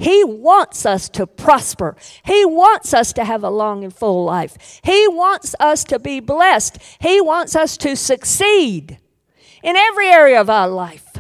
He 0.01 0.25
wants 0.25 0.87
us 0.87 1.11
to 1.11 1.27
prosper. 1.27 1.95
He 2.25 2.47
wants 2.47 2.95
us 2.95 3.13
to 3.13 3.25
have 3.25 3.45
a 3.45 3.51
long 3.51 3.85
and 3.85 3.95
full 3.95 4.25
life. 4.25 4.81
He 4.83 5.07
wants 5.07 5.55
us 5.61 5.85
to 5.85 5.99
be 5.99 6.21
blessed. 6.21 6.79
He 7.01 7.21
wants 7.21 7.55
us 7.55 7.77
to 7.77 7.95
succeed 7.95 8.99
in 9.63 9.77
every 9.77 10.09
area 10.09 10.41
of 10.41 10.49
our 10.49 10.69
life. 10.69 11.19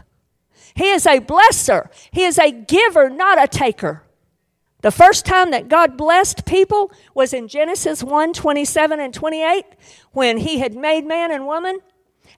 He 0.75 0.93
is 0.93 1.05
a 1.05 1.21
blesser. 1.21 1.90
He 2.11 2.25
is 2.25 2.38
a 2.38 2.51
giver, 2.51 3.11
not 3.11 3.43
a 3.43 3.47
taker. 3.47 4.03
The 4.81 4.90
first 4.90 5.27
time 5.27 5.51
that 5.51 5.69
God 5.69 5.99
blessed 5.99 6.47
people 6.47 6.90
was 7.12 7.35
in 7.35 7.49
Genesis 7.49 8.03
1 8.03 8.33
27 8.33 8.99
and 8.99 9.12
28 9.12 9.66
when 10.12 10.38
He 10.38 10.61
had 10.61 10.75
made 10.75 11.05
man 11.05 11.31
and 11.31 11.47
woman. 11.47 11.81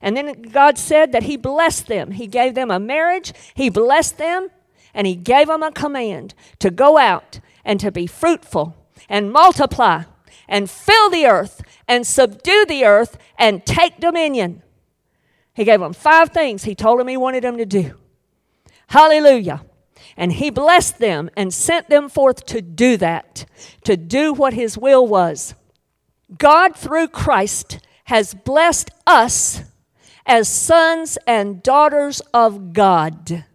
And 0.01 0.17
then 0.17 0.41
God 0.41 0.77
said 0.77 1.13
that 1.13 1.23
He 1.23 1.37
blessed 1.37 1.87
them. 1.87 2.11
He 2.11 2.27
gave 2.27 2.53
them 2.53 2.69
a 2.69 2.81
marriage, 2.81 3.31
He 3.53 3.69
blessed 3.69 4.17
them, 4.17 4.49
and 4.93 5.07
he 5.07 5.15
gave 5.15 5.47
them 5.47 5.63
a 5.63 5.71
command 5.71 6.33
to 6.59 6.69
go 6.69 6.97
out 6.97 7.39
and 7.65 7.79
to 7.79 7.91
be 7.91 8.07
fruitful 8.07 8.75
and 9.09 9.31
multiply 9.31 10.03
and 10.47 10.69
fill 10.69 11.09
the 11.09 11.25
earth 11.25 11.61
and 11.87 12.05
subdue 12.05 12.65
the 12.67 12.85
earth 12.85 13.17
and 13.37 13.65
take 13.65 13.99
dominion. 13.99 14.61
He 15.53 15.63
gave 15.63 15.79
them 15.79 15.93
five 15.93 16.29
things 16.29 16.63
he 16.63 16.75
told 16.75 16.99
them 16.99 17.07
he 17.07 17.17
wanted 17.17 17.43
them 17.43 17.57
to 17.57 17.65
do. 17.65 17.95
Hallelujah. 18.87 19.65
And 20.17 20.33
he 20.33 20.49
blessed 20.49 20.99
them 20.99 21.29
and 21.35 21.53
sent 21.53 21.89
them 21.89 22.09
forth 22.09 22.45
to 22.47 22.61
do 22.61 22.97
that, 22.97 23.45
to 23.83 23.97
do 23.97 24.33
what 24.33 24.53
his 24.53 24.77
will 24.77 25.07
was. 25.07 25.55
God, 26.37 26.75
through 26.75 27.07
Christ, 27.07 27.79
has 28.05 28.33
blessed 28.33 28.91
us 29.07 29.63
as 30.25 30.47
sons 30.47 31.17
and 31.25 31.63
daughters 31.63 32.21
of 32.33 32.73
God. 32.73 33.45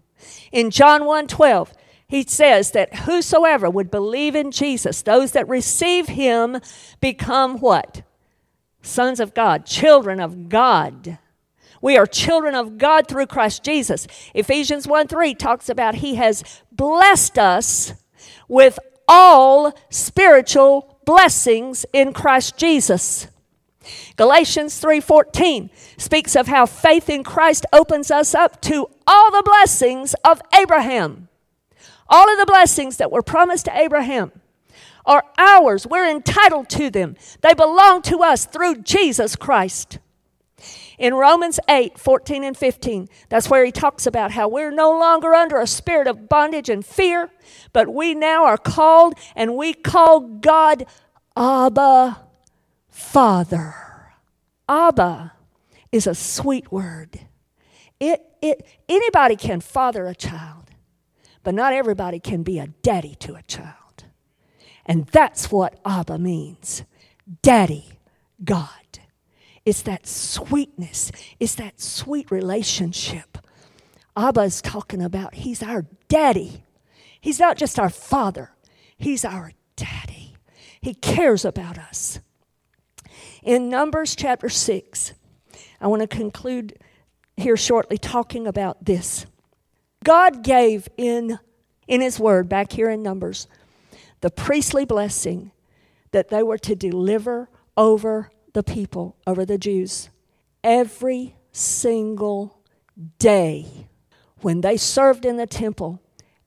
In 0.52 0.70
John 0.70 1.04
1 1.04 1.26
12, 1.26 1.72
he 2.08 2.24
says 2.24 2.70
that 2.70 3.00
whosoever 3.00 3.68
would 3.68 3.90
believe 3.90 4.34
in 4.34 4.50
Jesus, 4.50 5.02
those 5.02 5.32
that 5.32 5.48
receive 5.48 6.08
him 6.08 6.58
become 7.00 7.58
what? 7.58 8.02
Sons 8.80 9.20
of 9.20 9.34
God, 9.34 9.66
children 9.66 10.18
of 10.18 10.48
God. 10.48 11.18
We 11.82 11.96
are 11.96 12.06
children 12.06 12.54
of 12.54 12.78
God 12.78 13.06
through 13.06 13.26
Christ 13.26 13.62
Jesus. 13.62 14.06
Ephesians 14.34 14.86
1 14.86 15.06
3 15.06 15.34
talks 15.34 15.68
about 15.68 15.96
he 15.96 16.14
has 16.16 16.62
blessed 16.72 17.38
us 17.38 17.92
with 18.48 18.78
all 19.06 19.72
spiritual 19.90 20.98
blessings 21.04 21.86
in 21.92 22.12
Christ 22.12 22.56
Jesus. 22.56 23.28
Galatians 24.16 24.80
3:14 24.80 25.70
speaks 25.96 26.36
of 26.36 26.48
how 26.48 26.66
faith 26.66 27.08
in 27.08 27.24
Christ 27.24 27.66
opens 27.72 28.10
us 28.10 28.34
up 28.34 28.60
to 28.62 28.88
all 29.06 29.30
the 29.30 29.42
blessings 29.42 30.14
of 30.24 30.40
Abraham. 30.54 31.28
All 32.08 32.30
of 32.30 32.38
the 32.38 32.46
blessings 32.46 32.96
that 32.96 33.10
were 33.10 33.22
promised 33.22 33.66
to 33.66 33.78
Abraham 33.78 34.32
are 35.04 35.24
ours. 35.38 35.86
We're 35.86 36.08
entitled 36.08 36.68
to 36.70 36.90
them. 36.90 37.16
They 37.40 37.54
belong 37.54 38.02
to 38.02 38.22
us 38.22 38.44
through 38.44 38.76
Jesus 38.82 39.36
Christ. 39.36 39.98
In 40.98 41.14
Romans 41.14 41.60
8, 41.68 41.96
14 41.96 42.42
and 42.42 42.56
15, 42.56 43.08
that's 43.28 43.48
where 43.48 43.64
he 43.64 43.70
talks 43.70 44.06
about 44.06 44.32
how 44.32 44.48
we're 44.48 44.72
no 44.72 44.90
longer 44.90 45.32
under 45.32 45.58
a 45.58 45.66
spirit 45.66 46.08
of 46.08 46.28
bondage 46.28 46.68
and 46.68 46.84
fear, 46.84 47.30
but 47.72 47.88
we 47.88 48.14
now 48.14 48.44
are 48.44 48.58
called 48.58 49.14
and 49.36 49.56
we 49.56 49.72
call 49.72 50.20
God 50.20 50.86
Abba 51.36 52.27
Father. 52.88 53.74
Abba 54.68 55.32
is 55.90 56.06
a 56.06 56.14
sweet 56.14 56.70
word. 56.70 57.20
It, 57.98 58.22
it, 58.42 58.66
anybody 58.88 59.36
can 59.36 59.60
father 59.60 60.06
a 60.06 60.14
child, 60.14 60.64
but 61.42 61.54
not 61.54 61.72
everybody 61.72 62.20
can 62.20 62.42
be 62.42 62.58
a 62.58 62.68
daddy 62.82 63.14
to 63.20 63.34
a 63.34 63.42
child. 63.42 63.74
And 64.86 65.06
that's 65.06 65.50
what 65.50 65.78
Abba 65.84 66.18
means 66.18 66.84
Daddy, 67.42 67.98
God. 68.42 68.68
It's 69.64 69.82
that 69.82 70.06
sweetness, 70.06 71.12
it's 71.38 71.54
that 71.56 71.80
sweet 71.80 72.30
relationship. 72.30 73.36
Abba 74.16 74.40
is 74.42 74.62
talking 74.62 75.02
about 75.02 75.34
He's 75.34 75.62
our 75.62 75.84
daddy. 76.08 76.64
He's 77.20 77.38
not 77.38 77.56
just 77.58 77.78
our 77.78 77.90
father, 77.90 78.52
He's 78.96 79.24
our 79.24 79.52
daddy. 79.76 80.36
He 80.80 80.94
cares 80.94 81.44
about 81.44 81.76
us. 81.76 82.20
In 83.42 83.68
Numbers 83.68 84.16
chapter 84.16 84.48
6, 84.48 85.14
I 85.80 85.86
want 85.86 86.02
to 86.02 86.08
conclude 86.08 86.78
here 87.36 87.56
shortly 87.56 87.98
talking 87.98 88.46
about 88.46 88.84
this. 88.84 89.26
God 90.04 90.42
gave 90.42 90.88
in, 90.96 91.38
in 91.86 92.00
His 92.00 92.18
Word, 92.18 92.48
back 92.48 92.72
here 92.72 92.90
in 92.90 93.02
Numbers, 93.02 93.46
the 94.20 94.30
priestly 94.30 94.84
blessing 94.84 95.52
that 96.10 96.28
they 96.28 96.42
were 96.42 96.58
to 96.58 96.74
deliver 96.74 97.48
over 97.76 98.30
the 98.54 98.62
people, 98.62 99.16
over 99.26 99.44
the 99.44 99.58
Jews, 99.58 100.10
every 100.64 101.36
single 101.52 102.58
day 103.18 103.88
when 104.40 104.60
they 104.60 104.76
served 104.76 105.24
in 105.24 105.36
the 105.36 105.46
temple, 105.46 106.02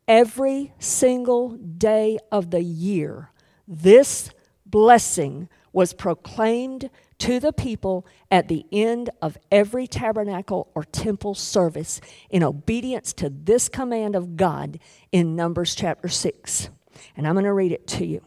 every 0.07 0.73
single 0.79 1.49
day 1.49 2.17
of 2.31 2.51
the 2.51 2.63
year, 2.63 3.29
this 3.67 4.29
blessing 4.65 5.47
was 5.73 5.93
proclaimed 5.93 6.89
to 7.19 7.39
the 7.39 7.53
people 7.53 8.05
at 8.29 8.47
the 8.47 8.65
end 8.71 9.09
of 9.21 9.37
every 9.51 9.87
tabernacle 9.87 10.69
or 10.73 10.83
temple 10.83 11.35
service 11.35 12.01
in 12.29 12.43
obedience 12.43 13.13
to 13.13 13.29
this 13.29 13.69
command 13.69 14.15
of 14.15 14.35
God 14.35 14.79
in 15.11 15.35
Numbers 15.35 15.75
chapter 15.75 16.07
6. 16.07 16.69
And 17.15 17.27
I'm 17.27 17.35
going 17.35 17.45
to 17.45 17.53
read 17.53 17.71
it 17.71 17.87
to 17.87 18.05
you. 18.05 18.21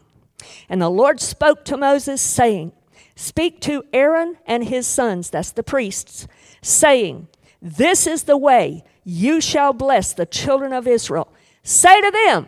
And 0.69 0.81
the 0.81 0.89
Lord 0.89 1.19
spoke 1.19 1.65
to 1.65 1.77
Moses, 1.77 2.21
saying, 2.21 2.71
Speak 3.15 3.61
to 3.61 3.83
Aaron 3.93 4.37
and 4.45 4.65
his 4.65 4.87
sons, 4.87 5.29
that's 5.29 5.51
the 5.51 5.63
priests, 5.63 6.27
saying, 6.61 7.27
This 7.61 8.07
is 8.07 8.23
the 8.23 8.37
way 8.37 8.83
you 9.03 9.39
shall 9.39 9.71
bless 9.73 10.13
the 10.13 10.25
children 10.25 10.73
of 10.73 10.87
Israel. 10.87 11.31
Say 11.63 12.01
to 12.01 12.11
them, 12.11 12.47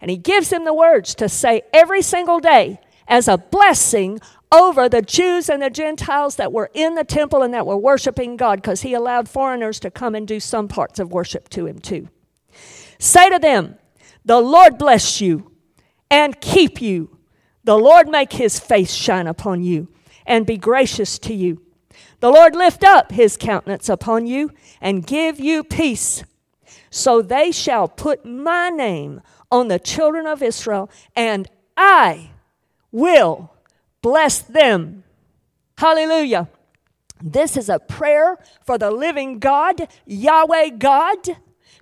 and 0.00 0.10
he 0.10 0.16
gives 0.16 0.50
them 0.50 0.64
the 0.64 0.74
words 0.74 1.14
to 1.16 1.28
say 1.28 1.62
every 1.72 2.02
single 2.02 2.40
day 2.40 2.80
as 3.06 3.26
a 3.28 3.38
blessing 3.38 4.20
over 4.50 4.88
the 4.88 5.02
Jews 5.02 5.48
and 5.48 5.62
the 5.62 5.70
Gentiles 5.70 6.36
that 6.36 6.52
were 6.52 6.70
in 6.72 6.94
the 6.94 7.04
temple 7.04 7.42
and 7.42 7.52
that 7.52 7.66
were 7.66 7.76
worshiping 7.76 8.36
God 8.36 8.62
because 8.62 8.82
he 8.82 8.94
allowed 8.94 9.28
foreigners 9.28 9.78
to 9.80 9.90
come 9.90 10.14
and 10.14 10.26
do 10.26 10.40
some 10.40 10.68
parts 10.68 10.98
of 10.98 11.12
worship 11.12 11.48
to 11.50 11.66
him 11.66 11.78
too. 11.78 12.08
Say 12.98 13.28
to 13.30 13.38
them, 13.38 13.76
The 14.24 14.40
Lord 14.40 14.78
bless 14.78 15.20
you 15.20 15.52
and 16.10 16.40
keep 16.40 16.80
you. 16.80 17.16
The 17.64 17.76
Lord 17.76 18.08
make 18.08 18.32
his 18.32 18.58
face 18.58 18.92
shine 18.92 19.26
upon 19.26 19.62
you 19.62 19.88
and 20.26 20.46
be 20.46 20.56
gracious 20.56 21.18
to 21.20 21.34
you. 21.34 21.62
The 22.20 22.30
Lord 22.30 22.56
lift 22.56 22.82
up 22.82 23.12
his 23.12 23.36
countenance 23.36 23.88
upon 23.88 24.26
you 24.26 24.52
and 24.80 25.06
give 25.06 25.38
you 25.38 25.62
peace. 25.62 26.24
So 26.90 27.22
they 27.22 27.52
shall 27.52 27.86
put 27.88 28.24
my 28.24 28.70
name 28.70 29.20
on 29.50 29.68
the 29.68 29.78
children 29.78 30.26
of 30.26 30.42
Israel, 30.42 30.90
and 31.14 31.48
I 31.76 32.30
will 32.90 33.52
bless 34.02 34.40
them. 34.40 35.04
Hallelujah. 35.76 36.48
This 37.22 37.56
is 37.56 37.68
a 37.68 37.78
prayer 37.78 38.38
for 38.64 38.78
the 38.78 38.90
living 38.90 39.38
God, 39.38 39.88
Yahweh 40.06 40.70
God, 40.70 41.36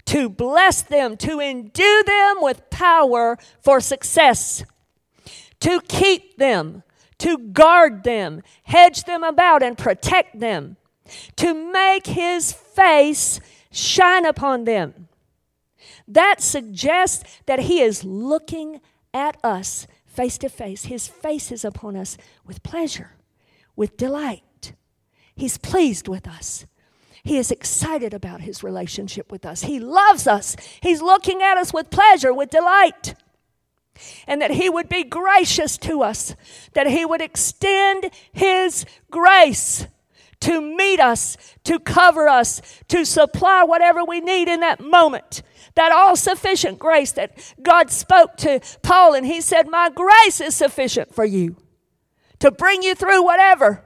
to 0.07 0.29
bless 0.29 0.83
them, 0.83 1.17
to 1.19 1.41
endue 1.41 2.03
them 2.07 2.37
with 2.41 2.71
power 2.71 3.37
for 3.61 3.81
success, 3.81 4.65
to 5.61 5.81
keep 5.89 6.39
them, 6.39 6.83
to 7.19 7.39
guard 7.39 8.05
them, 8.05 8.43
hedge 8.65 9.05
them 9.05 9.23
about, 9.25 9.63
and 9.63 9.77
protect 9.77 10.39
them, 10.39 10.77
to 11.37 11.55
make 11.55 12.07
his 12.07 12.53
face 12.53 13.41
shine 13.71 14.25
upon 14.25 14.65
them. 14.65 15.09
That 16.09 16.41
suggests 16.41 17.41
that 17.47 17.61
he 17.61 17.81
is 17.81 18.05
looking 18.05 18.81
at 19.13 19.39
us 19.43 19.87
face 20.17 20.39
to 20.39 20.49
face. 20.49 20.87
His 20.87 21.07
face 21.07 21.53
is 21.53 21.65
upon 21.65 21.95
us 21.95 22.17
with 22.47 22.63
pleasure, 22.63 23.13
with 23.77 23.97
delight. 23.99 24.73
He's 25.35 25.59
pleased 25.59 26.09
with 26.09 26.27
us. 26.27 26.65
He 27.23 27.37
is 27.37 27.51
excited 27.51 28.15
about 28.15 28.41
his 28.41 28.63
relationship 28.63 29.31
with 29.31 29.45
us. 29.45 29.63
He 29.63 29.79
loves 29.79 30.27
us. 30.27 30.57
He's 30.81 31.03
looking 31.03 31.43
at 31.43 31.59
us 31.59 31.73
with 31.75 31.91
pleasure, 31.91 32.33
with 32.33 32.51
delight. 32.51 33.15
And 34.27 34.41
that 34.41 34.53
he 34.53 34.71
would 34.71 34.89
be 34.89 35.05
gracious 35.05 35.77
to 35.79 36.03
us, 36.03 36.35
that 36.75 36.87
he 36.87 37.05
would 37.05 37.21
extend 37.21 38.11
his 38.33 38.85
grace 39.11 39.87
to 40.41 40.61
meet 40.61 41.01
us, 41.01 41.37
to 41.65 41.79
cover 41.79 42.29
us, 42.29 42.61
to 42.89 43.05
supply 43.05 43.65
whatever 43.65 44.05
we 44.05 44.21
need 44.21 44.49
in 44.49 44.61
that 44.61 44.81
moment 44.81 45.43
that 45.77 45.93
all 45.93 46.17
sufficient 46.17 46.79
grace 46.79 47.13
that 47.13 47.55
God 47.63 47.91
spoke 47.91 48.37
to 48.39 48.61
Paul, 48.83 49.15
and 49.15 49.25
he 49.25 49.41
said, 49.41 49.69
My 49.69 49.91
grace 49.91 50.41
is 50.41 50.57
sufficient 50.57 51.15
for 51.15 51.25
you 51.25 51.57
to 52.41 52.51
bring 52.51 52.83
you 52.83 52.95
through 52.95 53.23
whatever, 53.23 53.85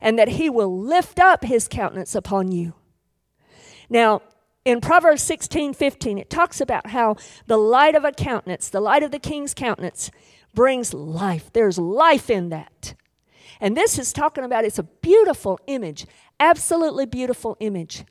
and 0.00 0.18
that 0.18 0.28
he 0.28 0.50
will 0.50 0.78
lift 0.78 1.18
up 1.18 1.44
his 1.44 1.66
countenance 1.66 2.14
upon 2.14 2.52
you. 2.52 2.74
Now, 3.88 4.22
in 4.64 4.80
Proverbs 4.80 5.22
16 5.22 5.74
15, 5.74 6.18
it 6.18 6.28
talks 6.28 6.60
about 6.60 6.90
how 6.90 7.16
the 7.46 7.56
light 7.56 7.94
of 7.94 8.04
a 8.04 8.12
countenance, 8.12 8.68
the 8.68 8.80
light 8.80 9.04
of 9.04 9.12
the 9.12 9.20
king's 9.20 9.54
countenance, 9.54 10.10
brings 10.54 10.92
life. 10.92 11.52
There's 11.52 11.78
life 11.78 12.28
in 12.28 12.48
that. 12.48 12.94
And 13.60 13.76
this 13.76 13.98
is 13.98 14.12
talking 14.12 14.44
about 14.44 14.64
it's 14.64 14.78
a 14.78 14.82
beautiful 14.82 15.60
image, 15.68 16.06
absolutely 16.40 17.06
beautiful 17.06 17.56
image. 17.60 18.04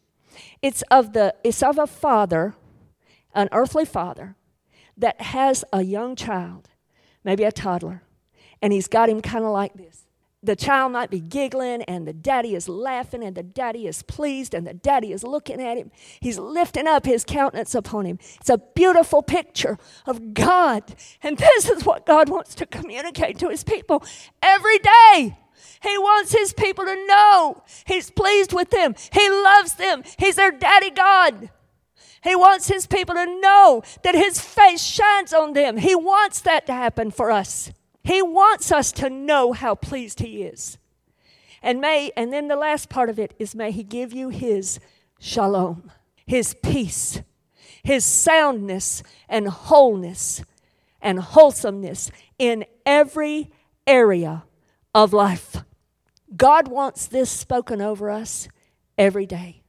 It's 0.62 0.82
of 0.91 1.13
the 1.13 1.36
it's 1.43 1.63
of 1.63 1.78
a 1.78 1.88
father, 1.88 2.56
an 3.34 3.50
earthly 3.52 3.86
father, 3.86 4.36
that 4.98 5.19
has 5.21 5.63
a 5.74 5.82
young 5.82 6.15
child, 6.15 6.69
maybe 7.24 7.43
a 7.43 7.52
toddler, 7.52 8.04
and 8.62 8.74
he's 8.74 8.88
got 8.88 9.10
him 9.10 9.21
kind 9.21 9.43
of 9.43 9.52
like 9.52 9.74
this. 9.74 10.06
The 10.45 10.56
child 10.56 10.91
might 10.91 11.10
be 11.10 11.19
giggling, 11.19 11.82
and 11.84 12.08
the 12.08 12.13
daddy 12.13 12.54
is 12.54 12.69
laughing, 12.69 13.24
and 13.24 13.36
the 13.36 13.41
daddy 13.41 13.88
is 13.88 14.04
pleased, 14.04 14.54
and 14.54 14.67
the 14.67 14.76
daddy 14.76 15.12
is 15.12 15.24
looking 15.24 15.60
at 15.60 15.76
him. 15.76 15.89
He's 16.19 16.38
lifting 16.38 16.86
up 16.86 17.06
his 17.08 17.24
countenance 17.26 17.74
upon 17.74 18.06
him. 18.06 18.19
It's 18.39 18.52
a 18.52 18.60
beautiful 18.60 19.24
picture 19.24 19.80
of 20.06 20.36
God. 20.36 20.84
And 21.24 21.39
this 21.39 21.67
is 21.67 21.84
what 21.84 22.06
God 22.06 22.30
wants 22.30 22.54
to 22.56 22.67
communicate 22.67 23.39
to 23.39 23.50
his 23.50 23.63
people 23.63 24.06
every 24.43 24.78
day. 24.78 25.36
He 25.82 25.97
wants 25.97 26.32
his 26.32 26.54
people 26.54 26.86
to 26.86 27.06
know 27.08 27.63
he's 27.86 28.10
pleased 28.10 28.54
with 28.54 28.69
them. 28.69 28.95
He 29.12 29.30
loves 29.30 29.75
them. 29.75 30.04
He's 30.17 30.36
their 30.36 30.51
daddy 30.51 30.89
God. 30.89 31.49
He 32.23 32.36
wants 32.36 32.67
his 32.67 32.88
people 32.88 33.13
to 33.15 33.39
know 33.39 33.84
that 34.04 34.15
his 34.15 34.41
face 34.41 34.84
shines 34.84 35.32
on 35.32 35.54
them. 35.54 35.78
He 35.78 35.93
wants 35.93 36.41
that 36.41 36.65
to 36.65 36.73
happen 36.73 37.12
for 37.12 37.30
us. 37.30 37.71
He 38.04 38.21
wants 38.21 38.71
us 38.71 38.91
to 38.93 39.10
know 39.10 39.54
how 39.54 39.75
pleased 39.75 40.19
he 40.19 40.41
is. 40.41 40.80
And 41.62 41.80
may 41.80 42.12
and 42.17 42.34
then 42.34 42.47
the 42.47 42.56
last 42.56 42.89
part 42.89 43.10
of 43.10 43.19
it 43.19 43.36
is 43.38 43.54
may 43.54 43.71
he 43.71 43.84
give 43.84 44.12
you 44.12 44.30
his 44.30 44.80
shalom, 45.19 45.91
his 46.25 46.56
peace, 46.63 47.21
his 47.84 48.04
soundness 48.04 49.04
and 49.30 49.47
wholeness 49.47 50.43
and 51.01 51.19
wholesomeness 51.19 52.10
in 52.39 52.65
every 52.88 53.51
area 53.86 54.44
of 54.95 55.12
life. 55.12 55.58
God 56.36 56.69
wants 56.69 57.05
this 57.05 57.29
spoken 57.29 57.81
over 57.81 58.10
us 58.10 58.47
every 58.97 59.25
day. 59.25 59.62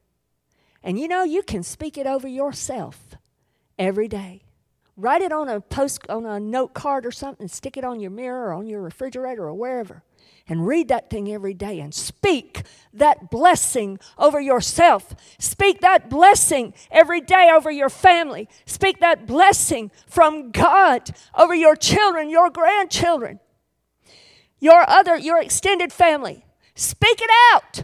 And 0.81 0.97
you 0.97 1.09
know, 1.09 1.23
you 1.23 1.43
can 1.43 1.63
speak 1.63 1.97
it 1.97 2.07
over 2.07 2.29
yourself 2.29 3.09
every 3.77 4.07
day. 4.07 4.43
Write 4.95 5.21
it 5.21 5.33
on 5.33 5.49
a 5.49 5.59
post 5.59 6.09
on 6.09 6.25
a 6.25 6.39
note 6.39 6.73
card 6.73 7.05
or 7.05 7.11
something, 7.11 7.49
stick 7.49 7.75
it 7.75 7.83
on 7.83 7.99
your 7.99 8.09
mirror 8.09 8.47
or 8.47 8.53
on 8.53 8.67
your 8.67 8.81
refrigerator 8.81 9.43
or 9.43 9.53
wherever. 9.53 10.01
And 10.47 10.65
read 10.65 10.87
that 10.87 11.09
thing 11.09 11.29
every 11.31 11.53
day 11.53 11.81
and 11.81 11.93
speak 11.93 12.63
that 12.93 13.29
blessing 13.29 13.99
over 14.17 14.39
yourself. 14.39 15.13
Speak 15.37 15.81
that 15.81 16.09
blessing 16.09 16.73
every 16.89 17.19
day 17.19 17.51
over 17.53 17.69
your 17.69 17.89
family. 17.89 18.47
Speak 18.65 19.01
that 19.01 19.27
blessing 19.27 19.91
from 20.07 20.51
God 20.51 21.11
over 21.37 21.53
your 21.53 21.75
children, 21.75 22.29
your 22.29 22.49
grandchildren, 22.49 23.41
your 24.59 24.87
other, 24.89 25.17
your 25.17 25.41
extended 25.41 25.93
family. 25.93 26.45
Speak 26.75 27.19
it 27.21 27.29
out. 27.53 27.83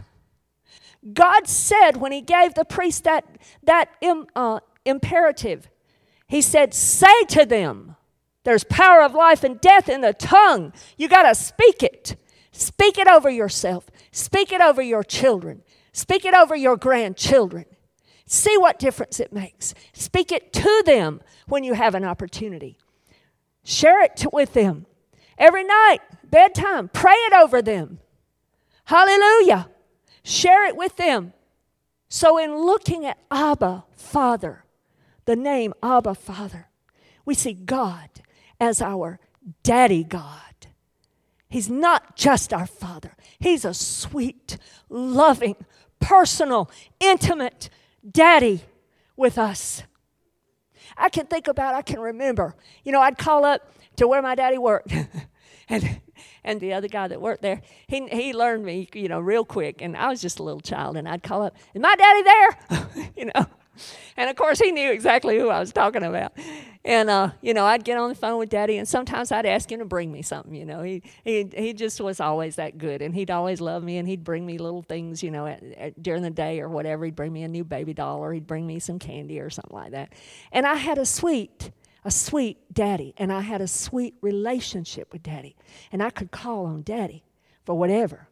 God 1.12 1.46
said 1.46 1.98
when 1.98 2.12
He 2.12 2.20
gave 2.20 2.54
the 2.54 2.64
priest 2.64 3.04
that, 3.04 3.24
that 3.62 3.90
Im, 4.00 4.26
uh, 4.34 4.60
imperative, 4.84 5.68
He 6.26 6.40
said, 6.40 6.74
Say 6.74 7.24
to 7.28 7.44
them, 7.44 7.96
there's 8.44 8.64
power 8.64 9.02
of 9.02 9.14
life 9.14 9.42
and 9.42 9.60
death 9.60 9.88
in 9.88 10.02
the 10.02 10.12
tongue. 10.12 10.72
You 10.96 11.08
got 11.08 11.22
to 11.22 11.34
speak 11.34 11.82
it. 11.82 12.16
Speak 12.52 12.98
it 12.98 13.08
over 13.08 13.28
yourself. 13.28 13.90
Speak 14.12 14.52
it 14.52 14.60
over 14.60 14.80
your 14.80 15.02
children. 15.02 15.62
Speak 15.92 16.24
it 16.24 16.34
over 16.34 16.54
your 16.54 16.76
grandchildren. 16.76 17.64
See 18.26 18.56
what 18.56 18.78
difference 18.78 19.18
it 19.18 19.32
makes. 19.32 19.74
Speak 19.92 20.30
it 20.30 20.52
to 20.52 20.82
them 20.86 21.20
when 21.46 21.64
you 21.64 21.74
have 21.74 21.94
an 21.94 22.04
opportunity. 22.04 22.78
Share 23.64 24.02
it 24.02 24.24
with 24.32 24.52
them. 24.52 24.86
Every 25.38 25.64
night, 25.64 26.00
bedtime, 26.34 26.88
pray 26.88 27.12
it 27.12 27.32
over 27.32 27.62
them. 27.62 28.00
Hallelujah. 28.86 29.68
Share 30.24 30.66
it 30.66 30.76
with 30.76 30.96
them. 30.96 31.32
So, 32.08 32.38
in 32.38 32.56
looking 32.56 33.06
at 33.06 33.18
Abba, 33.30 33.84
Father, 33.92 34.64
the 35.26 35.36
name 35.36 35.74
Abba, 35.80 36.16
Father, 36.16 36.66
we 37.24 37.34
see 37.34 37.52
God 37.52 38.08
as 38.60 38.82
our 38.82 39.20
daddy 39.62 40.02
God. 40.02 40.66
He's 41.48 41.70
not 41.70 42.16
just 42.16 42.52
our 42.52 42.66
Father, 42.66 43.16
He's 43.38 43.64
a 43.64 43.72
sweet, 43.72 44.58
loving, 44.88 45.54
personal, 46.00 46.68
intimate 46.98 47.70
daddy 48.08 48.62
with 49.16 49.38
us. 49.38 49.84
I 50.96 51.10
can 51.10 51.26
think 51.26 51.46
about, 51.46 51.74
I 51.74 51.82
can 51.82 52.00
remember, 52.00 52.56
you 52.82 52.90
know, 52.90 53.00
I'd 53.00 53.18
call 53.18 53.44
up 53.44 53.72
to 53.96 54.08
where 54.08 54.20
my 54.20 54.34
daddy 54.34 54.58
worked. 54.58 54.92
and 55.68 56.00
and 56.42 56.60
the 56.60 56.72
other 56.72 56.88
guy 56.88 57.08
that 57.08 57.20
worked 57.20 57.42
there, 57.42 57.62
he, 57.86 58.06
he 58.08 58.32
learned 58.32 58.64
me, 58.64 58.88
you 58.94 59.08
know, 59.08 59.20
real 59.20 59.44
quick. 59.44 59.82
And 59.82 59.96
I 59.96 60.08
was 60.08 60.20
just 60.20 60.38
a 60.38 60.42
little 60.42 60.60
child, 60.60 60.96
and 60.96 61.08
I'd 61.08 61.22
call 61.22 61.42
up, 61.42 61.56
Is 61.74 61.80
my 61.80 61.94
daddy 61.96 62.22
there? 62.22 63.10
you 63.16 63.24
know. 63.26 63.46
And 64.16 64.30
of 64.30 64.36
course, 64.36 64.60
he 64.60 64.70
knew 64.70 64.90
exactly 64.90 65.38
who 65.38 65.48
I 65.48 65.58
was 65.58 65.72
talking 65.72 66.04
about. 66.04 66.32
And, 66.84 67.08
uh, 67.08 67.30
you 67.40 67.54
know, 67.54 67.64
I'd 67.64 67.82
get 67.82 67.96
on 67.96 68.10
the 68.10 68.14
phone 68.14 68.38
with 68.38 68.50
daddy, 68.50 68.76
and 68.76 68.86
sometimes 68.86 69.32
I'd 69.32 69.46
ask 69.46 69.72
him 69.72 69.78
to 69.78 69.86
bring 69.86 70.12
me 70.12 70.20
something, 70.20 70.54
you 70.54 70.66
know. 70.66 70.82
He, 70.82 71.02
he, 71.24 71.48
he 71.56 71.72
just 71.72 72.00
was 72.00 72.20
always 72.20 72.56
that 72.56 72.76
good, 72.76 73.00
and 73.00 73.14
he'd 73.14 73.30
always 73.30 73.60
love 73.60 73.82
me, 73.82 73.96
and 73.96 74.06
he'd 74.06 74.22
bring 74.22 74.44
me 74.44 74.58
little 74.58 74.82
things, 74.82 75.22
you 75.22 75.30
know, 75.30 75.46
at, 75.46 75.62
at, 75.62 76.02
during 76.02 76.22
the 76.22 76.30
day 76.30 76.60
or 76.60 76.68
whatever. 76.68 77.06
He'd 77.06 77.16
bring 77.16 77.32
me 77.32 77.42
a 77.42 77.48
new 77.48 77.64
baby 77.64 77.94
doll, 77.94 78.18
or 78.18 78.34
he'd 78.34 78.46
bring 78.46 78.66
me 78.66 78.78
some 78.78 78.98
candy 78.98 79.40
or 79.40 79.48
something 79.48 79.74
like 79.74 79.92
that. 79.92 80.12
And 80.52 80.66
I 80.66 80.74
had 80.74 80.98
a 80.98 81.06
sweet, 81.06 81.70
a 82.04 82.10
sweet 82.10 82.72
daddy, 82.72 83.14
and 83.16 83.32
I 83.32 83.40
had 83.40 83.60
a 83.60 83.66
sweet 83.66 84.14
relationship 84.20 85.12
with 85.12 85.22
daddy. 85.22 85.56
And 85.90 86.02
I 86.02 86.10
could 86.10 86.30
call 86.30 86.66
on 86.66 86.82
daddy 86.82 87.24
for 87.64 87.74
whatever. 87.74 88.28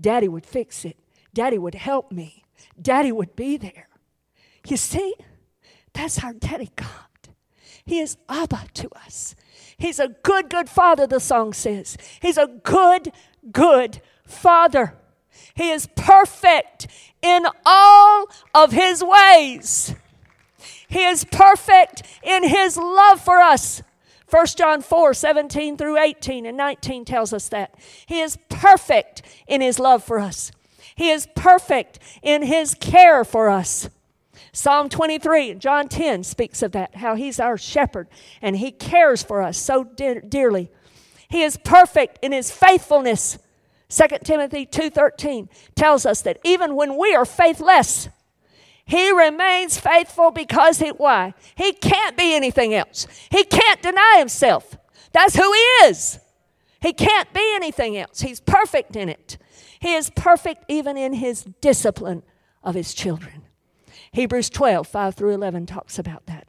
Daddy 0.00 0.28
would 0.28 0.46
fix 0.46 0.84
it, 0.84 0.96
daddy 1.32 1.58
would 1.58 1.74
help 1.74 2.10
me, 2.10 2.44
daddy 2.80 3.12
would 3.12 3.36
be 3.36 3.56
there. 3.56 3.88
You 4.66 4.76
see, 4.76 5.14
that's 5.92 6.22
our 6.22 6.32
daddy 6.32 6.70
God. 6.76 6.88
He 7.84 7.98
is 7.98 8.16
Abba 8.28 8.66
to 8.74 8.88
us. 9.04 9.34
He's 9.76 9.98
a 9.98 10.08
good, 10.08 10.48
good 10.48 10.68
father, 10.68 11.06
the 11.06 11.20
song 11.20 11.52
says. 11.52 11.96
He's 12.20 12.38
a 12.38 12.46
good, 12.46 13.12
good 13.50 14.00
father. 14.24 14.94
He 15.54 15.70
is 15.70 15.88
perfect 15.96 16.86
in 17.20 17.46
all 17.66 18.28
of 18.54 18.72
his 18.72 19.02
ways. 19.02 19.94
He 20.92 21.04
is 21.04 21.24
perfect 21.24 22.02
in 22.22 22.46
his 22.46 22.76
love 22.76 23.18
for 23.18 23.40
us. 23.40 23.82
1 24.28 24.46
John 24.58 24.82
4 24.82 25.14
17 25.14 25.78
through 25.78 25.98
18 25.98 26.44
and 26.44 26.56
19 26.56 27.06
tells 27.06 27.32
us 27.32 27.48
that. 27.48 27.74
He 28.04 28.20
is 28.20 28.36
perfect 28.50 29.22
in 29.46 29.62
his 29.62 29.78
love 29.78 30.04
for 30.04 30.18
us, 30.18 30.52
he 30.94 31.08
is 31.08 31.26
perfect 31.34 31.98
in 32.22 32.42
his 32.42 32.74
care 32.74 33.24
for 33.24 33.48
us. 33.48 33.88
Psalm 34.54 34.90
23, 34.90 35.54
John 35.54 35.88
10 35.88 36.24
speaks 36.24 36.60
of 36.62 36.72
that, 36.72 36.96
how 36.96 37.14
he's 37.14 37.40
our 37.40 37.56
shepherd 37.56 38.06
and 38.42 38.58
he 38.58 38.70
cares 38.70 39.22
for 39.22 39.40
us 39.40 39.56
so 39.56 39.84
de- 39.84 40.20
dearly. 40.20 40.70
He 41.30 41.42
is 41.42 41.56
perfect 41.56 42.18
in 42.20 42.32
his 42.32 42.50
faithfulness. 42.50 43.38
2 43.88 44.24
Timothy 44.24 44.66
2:13 44.66 45.48
tells 45.74 46.04
us 46.04 46.20
that 46.20 46.38
even 46.44 46.76
when 46.76 46.98
we 46.98 47.14
are 47.14 47.24
faithless, 47.24 48.10
he 48.84 49.10
remains 49.10 49.78
faithful 49.78 50.30
because 50.30 50.78
he 50.78 50.88
why? 50.88 51.34
He 51.54 51.72
can't 51.72 52.16
be 52.16 52.34
anything 52.34 52.74
else. 52.74 53.06
He 53.30 53.44
can't 53.44 53.80
deny 53.82 54.16
himself. 54.18 54.76
That's 55.12 55.36
who 55.36 55.52
he 55.52 55.86
is. 55.86 56.18
He 56.80 56.92
can't 56.92 57.32
be 57.32 57.52
anything 57.54 57.96
else. 57.96 58.20
He's 58.20 58.40
perfect 58.40 58.96
in 58.96 59.08
it. 59.08 59.38
He 59.80 59.94
is 59.94 60.10
perfect 60.10 60.64
even 60.68 60.96
in 60.96 61.14
his 61.14 61.44
discipline 61.60 62.22
of 62.62 62.74
his 62.74 62.94
children. 62.94 63.42
Hebrews 64.12 64.50
12, 64.50 64.86
5 64.86 65.14
through 65.14 65.30
11 65.32 65.66
talks 65.66 65.98
about 65.98 66.26
that. 66.26 66.46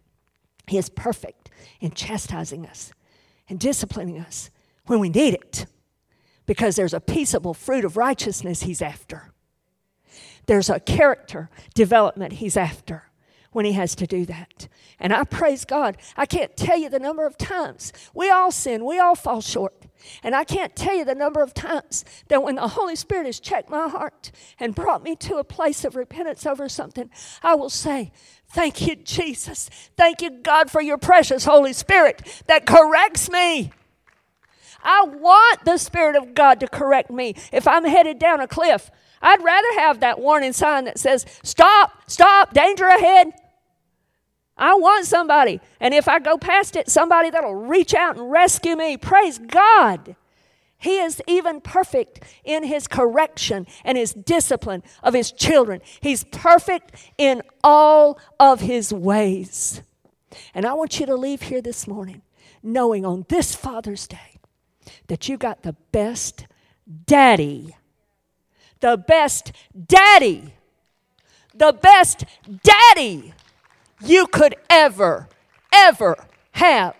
He 0.68 0.78
is 0.78 0.90
perfect 0.90 1.50
in 1.80 1.92
chastising 1.92 2.66
us 2.66 2.94
and 3.50 3.60
disciplining 3.60 4.20
us 4.20 4.50
when 4.86 5.00
we 5.00 5.10
need 5.10 5.34
it 5.34 5.66
because 6.46 6.76
there's 6.76 6.94
a 6.94 7.00
peaceable 7.00 7.54
fruit 7.54 7.86
of 7.86 7.98
righteousness 7.98 8.64
he's 8.64 8.82
after. 8.82 9.33
There's 10.46 10.70
a 10.70 10.80
character 10.80 11.50
development 11.74 12.34
he's 12.34 12.58
after 12.58 13.10
when 13.52 13.66
he 13.66 13.74
has 13.74 13.96
to 13.96 14.08
do 14.08 14.26
that. 14.26 14.68
And 15.00 15.14
I 15.14 15.24
praise 15.24 15.64
God. 15.64 15.98
I 16.18 16.26
can't 16.26 16.58
tell 16.58 16.78
you 16.78 16.90
the 16.90 17.00
number 17.00 17.26
of 17.26 17.38
times 17.38 17.94
we 18.14 18.30
all 18.30 18.52
sin, 18.52 18.86
we 18.86 19.00
all 19.00 19.16
fall 19.16 19.42
short. 19.42 19.86
And 20.22 20.36
I 20.36 20.44
can't 20.44 20.76
tell 20.76 20.96
you 20.96 21.06
the 21.06 21.16
number 21.16 21.42
of 21.42 21.54
times 21.54 22.04
that 22.28 22.44
when 22.44 22.56
the 22.56 22.68
Holy 22.70 22.96
Spirit 22.96 23.26
has 23.26 23.40
checked 23.40 23.70
my 23.70 23.88
heart 23.88 24.32
and 24.60 24.76
brought 24.76 25.02
me 25.02 25.16
to 25.18 25.38
a 25.38 25.46
place 25.46 25.86
of 25.86 25.96
repentance 25.96 26.46
over 26.46 26.68
something, 26.68 27.10
I 27.42 27.56
will 27.56 27.70
say, 27.70 28.12
Thank 28.50 28.86
you, 28.86 28.96
Jesus. 28.96 29.70
Thank 29.98 30.22
you, 30.22 30.30
God, 30.30 30.70
for 30.70 30.82
your 30.82 31.00
precious 31.00 31.46
Holy 31.46 31.74
Spirit 31.74 32.44
that 32.46 32.68
corrects 32.68 33.32
me. 33.32 33.72
I 34.84 35.06
want 35.06 35.66
the 35.66 35.78
Spirit 35.78 36.16
of 36.16 36.36
God 36.36 36.60
to 36.60 36.68
correct 36.68 37.10
me. 37.10 37.36
If 37.52 37.68
I'm 37.68 37.86
headed 37.86 38.20
down 38.20 38.42
a 38.42 38.48
cliff, 38.48 38.92
I'd 39.24 39.44
rather 39.44 39.80
have 39.80 40.02
that 40.02 40.20
warning 40.20 40.54
sign 40.54 40.84
that 40.86 41.00
says, 41.00 41.26
Stop, 41.42 41.92
stop, 42.08 42.54
danger 42.54 42.86
ahead. 42.86 43.34
I 44.56 44.76
want 44.76 45.06
somebody. 45.06 45.62
And 45.80 45.94
if 45.94 46.08
I 46.08 46.20
go 46.20 46.38
past 46.38 46.76
it, 46.76 46.90
somebody 46.90 47.30
that'll 47.32 47.56
reach 47.56 47.94
out 47.94 48.18
and 48.18 48.30
rescue 48.30 48.76
me. 48.76 48.98
Praise 48.98 49.40
God. 49.40 50.16
He 50.78 51.00
is 51.00 51.22
even 51.28 51.62
perfect 51.62 52.20
in 52.44 52.66
his 52.66 52.88
correction 52.88 53.66
and 53.86 53.98
his 53.98 54.14
discipline 54.14 54.84
of 55.02 55.14
his 55.14 55.32
children. 55.32 55.80
He's 56.02 56.26
perfect 56.26 56.92
in 57.18 57.42
all 57.64 58.20
of 58.40 58.60
his 58.60 58.94
ways. 58.94 59.82
And 60.54 60.66
I 60.66 60.74
want 60.74 61.00
you 61.00 61.06
to 61.06 61.16
leave 61.16 61.44
here 61.44 61.62
this 61.62 61.88
morning 61.88 62.22
knowing 62.62 63.06
on 63.06 63.26
this 63.30 63.56
Father's 63.56 64.08
Day 64.08 64.40
that 65.08 65.30
you 65.30 65.38
got 65.38 65.64
the 65.64 65.76
best 65.92 66.48
daddy. 67.06 67.76
The 68.84 68.98
best 68.98 69.54
daddy. 69.88 70.56
The 71.56 71.72
best 71.72 72.26
daddy 72.64 73.34
you 74.04 74.28
could 74.28 74.56
ever, 74.70 75.30
ever 75.72 76.28
have. 76.52 76.98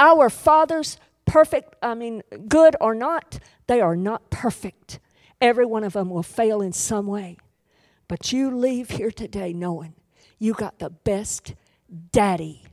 Our 0.00 0.28
fathers, 0.28 0.98
perfect, 1.26 1.76
I 1.80 1.94
mean, 1.94 2.24
good 2.48 2.74
or 2.80 2.92
not, 2.92 3.38
they 3.68 3.80
are 3.80 3.94
not 3.94 4.30
perfect. 4.30 4.98
Every 5.40 5.64
one 5.64 5.84
of 5.84 5.92
them 5.92 6.10
will 6.10 6.24
fail 6.24 6.60
in 6.60 6.72
some 6.72 7.06
way. 7.06 7.36
But 8.08 8.32
you 8.32 8.50
leave 8.50 8.90
here 8.90 9.12
today 9.12 9.52
knowing 9.52 9.94
you 10.40 10.54
got 10.54 10.80
the 10.80 10.90
best 10.90 11.54
daddy 12.10 12.64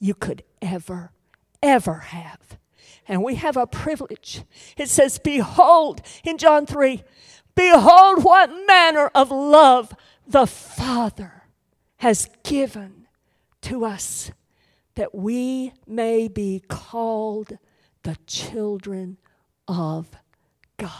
you 0.00 0.14
could 0.14 0.42
ever, 0.60 1.12
ever 1.62 1.98
have. 2.10 2.58
And 3.08 3.22
we 3.22 3.36
have 3.36 3.56
a 3.56 3.66
privilege. 3.66 4.42
It 4.76 4.88
says, 4.88 5.18
Behold, 5.18 6.02
in 6.24 6.38
John 6.38 6.66
3, 6.66 7.02
behold 7.54 8.24
what 8.24 8.50
manner 8.66 9.10
of 9.14 9.30
love 9.30 9.94
the 10.26 10.46
Father 10.46 11.44
has 11.98 12.28
given 12.42 13.06
to 13.62 13.84
us 13.84 14.30
that 14.96 15.14
we 15.14 15.72
may 15.86 16.26
be 16.26 16.62
called 16.68 17.58
the 18.02 18.16
children 18.26 19.18
of 19.68 20.08
God. 20.76 20.90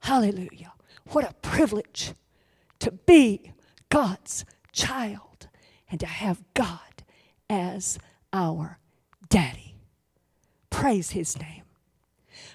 Hallelujah. 0.00 0.72
What 1.10 1.28
a 1.28 1.34
privilege 1.34 2.12
to 2.80 2.92
be 2.92 3.52
God's 3.88 4.44
child 4.72 5.48
and 5.90 6.00
to 6.00 6.06
have 6.06 6.42
God 6.54 6.80
as 7.48 7.98
our 8.32 8.78
daddy. 9.28 9.75
Praise 10.76 11.12
his 11.12 11.38
name. 11.40 11.62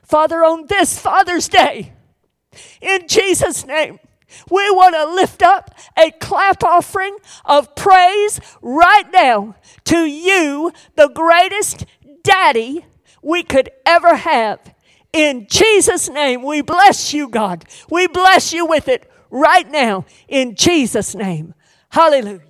Father, 0.04 0.44
on 0.44 0.68
this 0.68 1.00
Father's 1.00 1.50
Day, 1.50 1.94
in 2.80 3.08
Jesus' 3.08 3.66
name, 3.66 3.98
we 4.48 4.70
want 4.70 4.94
to 4.94 5.12
lift 5.12 5.42
up 5.42 5.74
a 5.98 6.12
clap 6.12 6.64
offering 6.64 7.18
of 7.46 7.74
praise 7.74 8.40
right 8.62 9.12
now 9.12 9.56
to 9.86 10.06
you, 10.06 10.72
the 10.96 11.08
greatest 11.08 11.86
daddy 12.24 12.86
we 13.24 13.42
could 13.42 13.72
ever 13.88 14.14
have. 14.14 14.60
In 15.12 15.48
Jesus' 15.50 16.08
name, 16.08 16.44
we 16.44 16.62
bless 16.62 17.16
you, 17.16 17.28
God. 17.28 17.66
We 17.90 18.06
bless 18.06 18.54
you 18.54 18.68
with 18.68 18.88
it 18.88 19.12
right 19.32 19.70
now 19.70 20.06
in 20.28 20.54
Jesus' 20.54 21.16
name. 21.16 21.56
Hallelujah. 21.90 22.42